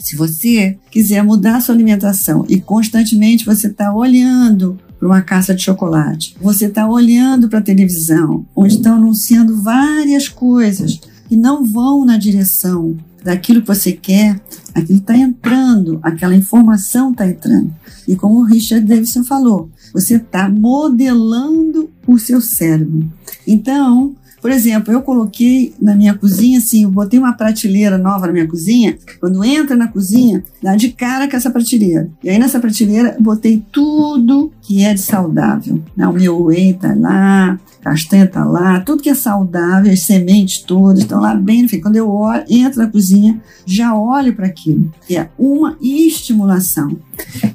se 0.00 0.16
você 0.16 0.78
quiser 0.90 1.22
mudar 1.22 1.60
sua 1.60 1.74
alimentação 1.74 2.44
e 2.48 2.60
constantemente 2.60 3.44
você 3.44 3.66
está 3.66 3.92
olhando 3.92 4.78
para 4.98 5.08
uma 5.08 5.22
caça 5.22 5.54
de 5.54 5.62
chocolate, 5.62 6.36
você 6.40 6.66
está 6.66 6.88
olhando 6.88 7.48
para 7.48 7.58
a 7.58 7.62
televisão, 7.62 8.46
onde 8.54 8.74
estão 8.74 8.96
anunciando 8.96 9.60
várias 9.62 10.28
coisas 10.28 11.00
que 11.28 11.36
não 11.36 11.64
vão 11.64 12.04
na 12.04 12.16
direção 12.16 12.96
daquilo 13.22 13.60
que 13.60 13.68
você 13.68 13.92
quer, 13.92 14.40
aquilo 14.74 14.98
está 14.98 15.16
entrando, 15.16 15.98
aquela 16.02 16.34
informação 16.34 17.12
está 17.12 17.26
entrando. 17.26 17.72
E 18.06 18.16
como 18.16 18.40
o 18.40 18.44
Richard 18.44 18.86
Davidson 18.86 19.24
falou, 19.24 19.70
você 19.92 20.16
está 20.16 20.48
modelando 20.48 21.90
o 22.06 22.18
seu 22.18 22.40
cérebro. 22.40 23.10
Então, 23.46 24.14
por 24.40 24.50
exemplo, 24.50 24.92
eu 24.92 25.02
coloquei 25.02 25.74
na 25.80 25.94
minha 25.94 26.14
cozinha, 26.14 26.58
assim, 26.58 26.84
eu 26.84 26.90
botei 26.90 27.18
uma 27.18 27.34
prateleira 27.34 27.98
nova 27.98 28.26
na 28.26 28.32
minha 28.32 28.48
cozinha. 28.48 28.96
Quando 29.20 29.44
entra 29.44 29.76
na 29.76 29.88
cozinha, 29.88 30.42
dá 30.62 30.74
de 30.74 30.90
cara 30.90 31.28
com 31.28 31.36
essa 31.36 31.50
prateleira. 31.50 32.08
E 32.24 32.30
aí 32.30 32.38
nessa 32.38 32.58
prateleira, 32.58 33.16
botei 33.20 33.62
tudo 33.70 34.50
que 34.62 34.82
é 34.82 34.94
de 34.94 35.00
saudável. 35.00 35.82
Né? 35.94 36.06
O 36.08 36.12
meu 36.12 36.44
whey 36.44 36.72
tá 36.72 36.94
lá, 36.94 37.60
castanha 37.80 38.26
tá 38.26 38.44
lá, 38.44 38.80
tudo 38.80 39.02
que 39.02 39.10
é 39.10 39.14
saudável, 39.14 39.92
as 39.92 40.02
sementes 40.02 40.62
todas 40.62 41.00
estão 41.00 41.20
lá 41.20 41.34
bem. 41.34 41.62
Enfim, 41.62 41.80
quando 41.80 41.96
eu 41.96 42.10
olho, 42.10 42.44
entro 42.48 42.80
na 42.80 42.86
cozinha, 42.86 43.40
já 43.64 43.94
olho 43.94 44.34
para 44.34 44.46
aquilo. 44.46 44.92
É 45.10 45.28
uma 45.38 45.76
estimulação. 45.80 46.96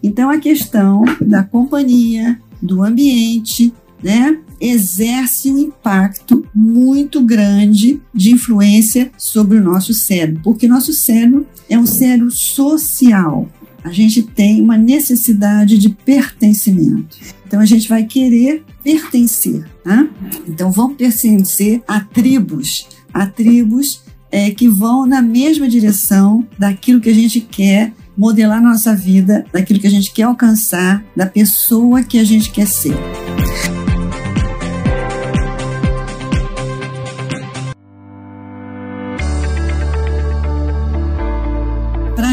Então, 0.02 0.30
a 0.30 0.38
questão 0.38 1.04
da 1.22 1.44
companhia, 1.44 2.40
do 2.62 2.84
ambiente, 2.84 3.74
né? 4.04 4.40
exerce 4.60 5.52
um 5.52 5.60
impacto 5.60 6.46
muito 6.54 7.22
grande 7.22 8.02
de 8.14 8.32
influência 8.32 9.12
sobre 9.18 9.58
o 9.58 9.64
nosso 9.64 9.94
cérebro, 9.94 10.42
porque 10.44 10.68
nosso 10.68 10.94
cérebro 10.94 11.46
é 11.70 11.78
um 11.78 11.86
cérebro 11.86 12.32
social. 12.32 13.48
A 13.86 13.92
gente 13.92 14.24
tem 14.24 14.60
uma 14.64 14.80
necessidade 14.80 15.78
de 15.78 15.90
pertencimento. 15.90 17.18
Então 17.46 17.60
a 17.60 17.66
gente 17.66 17.88
vai 17.88 18.04
querer 18.04 18.64
pertencer. 18.84 19.64
Tá? 19.84 20.08
Então 20.48 20.72
vamos 20.72 20.98
pertencer 20.98 21.84
a 21.88 22.00
tribos, 22.00 22.88
a 23.14 23.28
tribos 23.28 24.02
é, 24.32 24.50
que 24.50 24.68
vão 24.68 25.06
na 25.06 25.22
mesma 25.22 25.70
direção 25.70 26.48
daquilo 26.58 27.00
que 27.00 27.12
a 27.12 27.14
gente 27.14 27.40
quer 27.40 27.94
modelar 28.18 28.60
nossa 28.60 28.96
vida, 28.96 29.46
daquilo 29.54 29.80
que 29.80 29.88
a 29.88 29.92
gente 29.92 30.12
quer 30.12 30.24
alcançar, 30.24 31.06
da 31.16 31.28
pessoa 31.28 32.02
que 32.02 32.18
a 32.18 32.24
gente 32.24 32.50
quer 32.50 32.66
ser. 32.66 32.96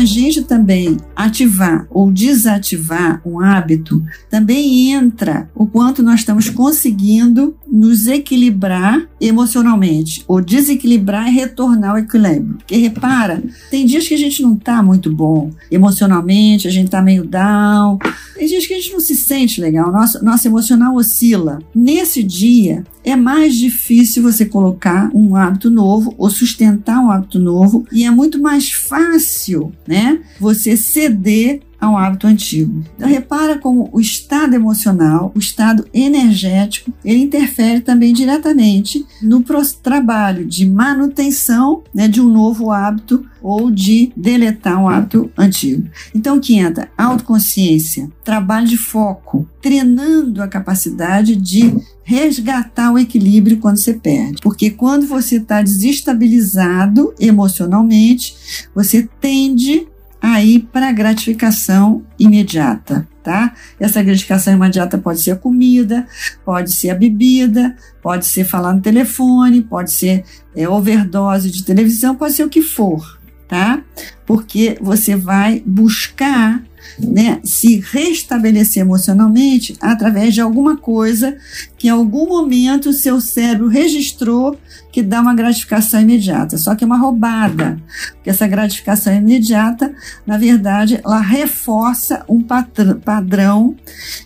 Gente 0.04 0.42
também 0.42 0.96
ativar 1.14 1.86
ou 1.90 2.10
desativar 2.10 3.20
um 3.24 3.40
hábito, 3.40 4.02
também 4.30 4.90
entra 4.90 5.50
o 5.54 5.66
quanto 5.66 6.02
nós 6.02 6.20
estamos 6.20 6.48
conseguindo 6.48 7.54
nos 7.70 8.06
equilibrar 8.06 9.08
emocionalmente, 9.20 10.24
ou 10.28 10.40
desequilibrar 10.40 11.28
e 11.28 11.34
retornar 11.34 11.92
ao 11.92 11.98
equilíbrio. 11.98 12.56
Porque 12.58 12.76
repara, 12.76 13.42
tem 13.70 13.86
dias 13.86 14.06
que 14.06 14.14
a 14.14 14.18
gente 14.18 14.42
não 14.42 14.54
está 14.54 14.82
muito 14.82 15.12
bom 15.12 15.50
emocionalmente, 15.70 16.68
a 16.68 16.70
gente 16.70 16.86
está 16.86 17.00
meio 17.00 17.24
down, 17.24 17.98
tem 18.34 18.46
dias 18.46 18.66
que 18.66 18.74
a 18.74 18.76
gente 18.76 18.92
não 18.92 19.00
se 19.00 19.16
sente 19.16 19.60
legal, 19.60 19.90
nosso, 19.90 20.22
nosso 20.24 20.46
emocional 20.46 20.94
oscila. 20.96 21.60
Nesse 21.74 22.22
dia, 22.22 22.84
é 23.04 23.16
mais 23.16 23.54
difícil 23.54 24.22
você 24.22 24.44
colocar 24.44 25.10
um 25.14 25.34
hábito 25.34 25.70
novo 25.70 26.14
ou 26.16 26.30
sustentar 26.30 27.00
um 27.00 27.10
hábito 27.10 27.38
novo 27.38 27.86
e 27.92 28.04
é 28.04 28.10
muito 28.10 28.40
mais 28.40 28.70
fácil, 28.70 29.72
né? 29.86 30.20
Você 30.38 30.76
ceder 30.76 31.60
a 31.82 31.90
um 31.90 31.98
hábito 31.98 32.28
antigo. 32.28 32.84
Então, 32.94 33.08
repara 33.08 33.58
como 33.58 33.90
o 33.92 34.00
estado 34.00 34.54
emocional, 34.54 35.32
o 35.34 35.38
estado 35.40 35.84
energético, 35.92 36.92
ele 37.04 37.24
interfere 37.24 37.80
também 37.80 38.12
diretamente 38.12 39.04
no 39.20 39.42
trabalho 39.82 40.44
de 40.44 40.64
manutenção 40.64 41.82
né, 41.92 42.06
de 42.06 42.20
um 42.20 42.28
novo 42.28 42.70
hábito 42.70 43.26
ou 43.42 43.68
de 43.68 44.12
deletar 44.16 44.80
um 44.80 44.88
hábito 44.88 45.28
antigo. 45.36 45.88
Então, 46.14 46.38
que 46.38 46.54
entra 46.54 46.88
autoconsciência, 46.96 48.08
trabalho 48.22 48.68
de 48.68 48.76
foco, 48.76 49.48
treinando 49.60 50.40
a 50.40 50.46
capacidade 50.46 51.34
de 51.34 51.74
resgatar 52.04 52.92
o 52.92 52.98
equilíbrio 52.98 53.58
quando 53.58 53.78
você 53.78 53.94
perde. 53.94 54.40
Porque 54.40 54.70
quando 54.70 55.04
você 55.04 55.38
está 55.38 55.60
desestabilizado 55.62 57.12
emocionalmente, 57.18 58.36
você 58.72 59.08
tende 59.20 59.88
a 60.22 60.40
ir 60.40 60.60
para 60.72 60.92
gratificação 60.92 62.04
imediata. 62.16 63.08
Tá? 63.24 63.54
Essa 63.78 64.02
gratificação 64.02 64.54
imediata 64.54 64.98
pode 64.98 65.20
ser 65.20 65.32
a 65.32 65.36
comida, 65.36 66.06
pode 66.44 66.72
ser 66.72 66.90
a 66.90 66.94
bebida, 66.94 67.76
pode 68.02 68.26
ser 68.26 68.44
falar 68.44 68.72
no 68.72 68.80
telefone, 68.80 69.62
pode 69.62 69.92
ser 69.92 70.24
é, 70.56 70.68
overdose 70.68 71.50
de 71.50 71.64
televisão, 71.64 72.16
pode 72.16 72.34
ser 72.34 72.44
o 72.44 72.48
que 72.48 72.62
for, 72.62 73.20
tá? 73.46 73.80
Porque 74.26 74.76
você 74.80 75.14
vai 75.14 75.62
buscar 75.64 76.60
né, 76.98 77.40
se 77.44 77.78
restabelecer 77.78 78.82
emocionalmente 78.82 79.76
através 79.80 80.34
de 80.34 80.40
alguma 80.40 80.76
coisa 80.76 81.36
que 81.82 81.88
em 81.88 81.90
algum 81.90 82.28
momento 82.28 82.90
o 82.90 82.92
seu 82.92 83.20
cérebro 83.20 83.66
registrou 83.66 84.56
que 84.92 85.02
dá 85.02 85.20
uma 85.20 85.34
gratificação 85.34 86.00
imediata. 86.00 86.56
Só 86.56 86.76
que 86.76 86.84
é 86.84 86.86
uma 86.86 86.96
roubada, 86.96 87.76
porque 88.12 88.30
essa 88.30 88.46
gratificação 88.46 89.12
imediata, 89.12 89.92
na 90.24 90.38
verdade, 90.38 91.00
ela 91.04 91.18
reforça 91.18 92.24
um 92.28 92.40
padrão 92.40 93.74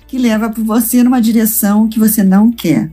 que 0.06 0.18
leva 0.18 0.50
para 0.50 0.62
você 0.62 1.02
numa 1.02 1.18
direção 1.18 1.88
que 1.88 1.98
você 1.98 2.22
não 2.22 2.52
quer. 2.52 2.92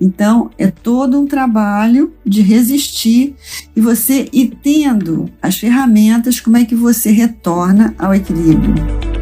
Então, 0.00 0.50
é 0.56 0.68
todo 0.68 1.20
um 1.20 1.26
trabalho 1.26 2.14
de 2.24 2.42
resistir 2.42 3.34
e 3.74 3.80
você 3.80 4.28
ir 4.32 4.56
tendo 4.62 5.28
as 5.42 5.58
ferramentas 5.58 6.38
como 6.38 6.56
é 6.56 6.64
que 6.64 6.76
você 6.76 7.10
retorna 7.10 7.92
ao 7.98 8.14
equilíbrio. 8.14 9.15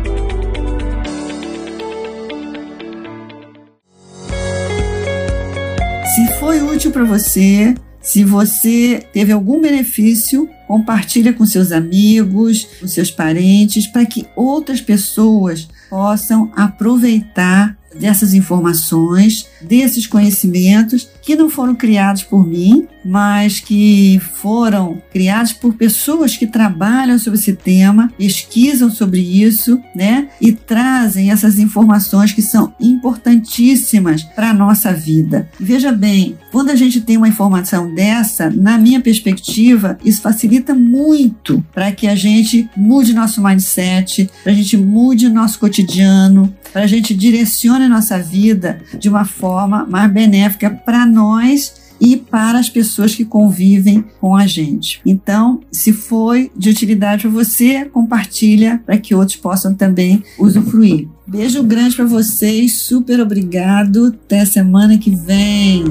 Foi 6.54 6.62
útil 6.62 6.92
para 6.92 7.02
você, 7.02 7.74
se 8.00 8.22
você 8.22 9.04
teve 9.12 9.32
algum 9.32 9.60
benefício, 9.60 10.48
compartilha 10.68 11.32
com 11.32 11.44
seus 11.44 11.72
amigos, 11.72 12.68
com 12.80 12.86
seus 12.86 13.10
parentes, 13.10 13.88
para 13.88 14.06
que 14.06 14.24
outras 14.36 14.80
pessoas 14.80 15.66
possam 15.90 16.52
aproveitar 16.54 17.76
dessas 17.98 18.34
informações, 18.34 19.46
desses 19.60 20.06
conhecimentos 20.06 21.08
que 21.22 21.34
não 21.34 21.48
foram 21.48 21.74
criados 21.74 22.22
por 22.22 22.46
mim, 22.46 22.86
mas 23.04 23.60
que 23.60 24.20
foram 24.34 25.02
criados 25.12 25.52
por 25.52 25.74
pessoas 25.74 26.36
que 26.36 26.46
trabalham 26.46 27.18
sobre 27.18 27.38
esse 27.38 27.52
tema, 27.54 28.12
pesquisam 28.16 28.90
sobre 28.90 29.20
isso, 29.20 29.80
né? 29.94 30.28
E 30.40 30.52
trazem 30.52 31.30
essas 31.30 31.58
informações 31.58 32.32
que 32.32 32.42
são 32.42 32.74
importantíssimas 32.80 34.22
para 34.22 34.50
a 34.50 34.54
nossa 34.54 34.92
vida. 34.92 35.48
Veja 35.58 35.92
bem, 35.92 36.36
quando 36.50 36.70
a 36.70 36.76
gente 36.76 37.00
tem 37.00 37.16
uma 37.16 37.28
informação 37.28 37.94
dessa, 37.94 38.50
na 38.50 38.78
minha 38.78 39.00
perspectiva, 39.00 39.98
isso 40.04 40.22
facilita 40.22 40.74
muito 40.74 41.64
para 41.72 41.92
que 41.92 42.06
a 42.06 42.14
gente 42.14 42.68
mude 42.76 43.14
nosso 43.14 43.42
mindset, 43.42 44.30
para 44.42 44.52
a 44.52 44.54
gente 44.54 44.76
mude 44.76 45.28
nosso 45.28 45.58
cotidiano, 45.58 46.54
para 46.72 46.82
a 46.82 46.86
gente 46.86 47.14
direcione 47.14 47.83
a 47.84 47.88
nossa 47.88 48.18
vida 48.18 48.80
de 48.98 49.08
uma 49.08 49.24
forma 49.24 49.84
mais 49.84 50.10
benéfica 50.12 50.70
para 50.70 51.06
nós 51.06 51.84
e 52.00 52.16
para 52.16 52.58
as 52.58 52.68
pessoas 52.68 53.14
que 53.14 53.24
convivem 53.24 54.04
com 54.20 54.36
a 54.36 54.46
gente. 54.46 55.00
Então, 55.06 55.60
se 55.70 55.92
foi 55.92 56.50
de 56.56 56.70
utilidade 56.70 57.22
para 57.22 57.30
você, 57.30 57.84
compartilha 57.86 58.82
para 58.84 58.98
que 58.98 59.14
outros 59.14 59.36
possam 59.36 59.74
também 59.74 60.22
usufruir. 60.38 61.08
Beijo 61.26 61.62
grande 61.62 61.96
para 61.96 62.04
vocês, 62.04 62.80
super 62.80 63.20
obrigado. 63.20 64.06
Até 64.06 64.44
semana 64.44 64.98
que 64.98 65.14
vem. 65.14 65.84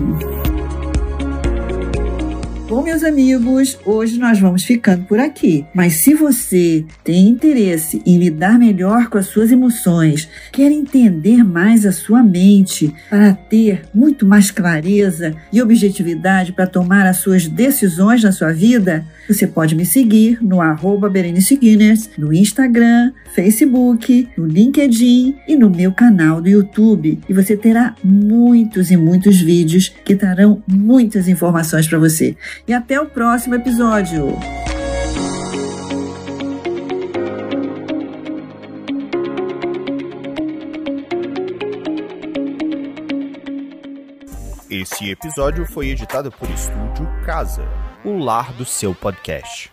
Bom, 2.73 2.81
meus 2.81 3.03
amigos, 3.03 3.77
hoje 3.85 4.17
nós 4.17 4.39
vamos 4.39 4.63
ficando 4.63 5.05
por 5.05 5.19
aqui. 5.19 5.63
Mas 5.75 5.97
se 5.97 6.15
você 6.15 6.83
tem 7.03 7.29
interesse 7.29 8.01
em 8.03 8.17
lidar 8.17 8.57
melhor 8.57 9.09
com 9.09 9.19
as 9.19 9.27
suas 9.27 9.51
emoções, 9.51 10.27
quer 10.51 10.71
entender 10.71 11.43
mais 11.43 11.85
a 11.85 11.91
sua 11.91 12.23
mente 12.23 12.91
para 13.11 13.31
ter 13.31 13.83
muito 13.93 14.25
mais 14.25 14.49
clareza 14.49 15.35
e 15.51 15.61
objetividade 15.61 16.51
para 16.51 16.65
tomar 16.65 17.05
as 17.05 17.17
suas 17.17 17.47
decisões 17.47 18.23
na 18.23 18.31
sua 18.31 18.51
vida, 18.51 19.05
você 19.29 19.45
pode 19.45 19.75
me 19.75 19.85
seguir 19.85 20.39
no 20.41 20.59
arroba 20.59 21.07
Berenice 21.07 21.55
Guinness, 21.55 22.09
no 22.17 22.33
Instagram, 22.33 23.13
Facebook, 23.35 24.29
no 24.35 24.47
LinkedIn 24.47 25.35
e 25.47 25.55
no 25.55 25.69
meu 25.69 25.91
canal 25.91 26.41
do 26.41 26.49
YouTube. 26.49 27.19
E 27.29 27.33
você 27.33 27.55
terá 27.55 27.95
muitos 28.03 28.89
e 28.89 28.97
muitos 28.97 29.39
vídeos 29.39 29.93
que 30.03 30.15
trarão 30.15 30.61
muitas 30.67 31.27
informações 31.27 31.87
para 31.87 31.99
você. 31.99 32.35
E 32.67 32.73
até 32.73 32.99
o 32.99 33.05
próximo 33.05 33.55
episódio! 33.55 34.37
Esse 44.69 45.11
episódio 45.11 45.65
foi 45.71 45.89
editado 45.89 46.31
por 46.31 46.49
Estúdio 46.49 47.07
Casa 47.25 47.63
o 48.03 48.17
lar 48.17 48.51
do 48.53 48.65
seu 48.65 48.95
podcast. 48.95 49.71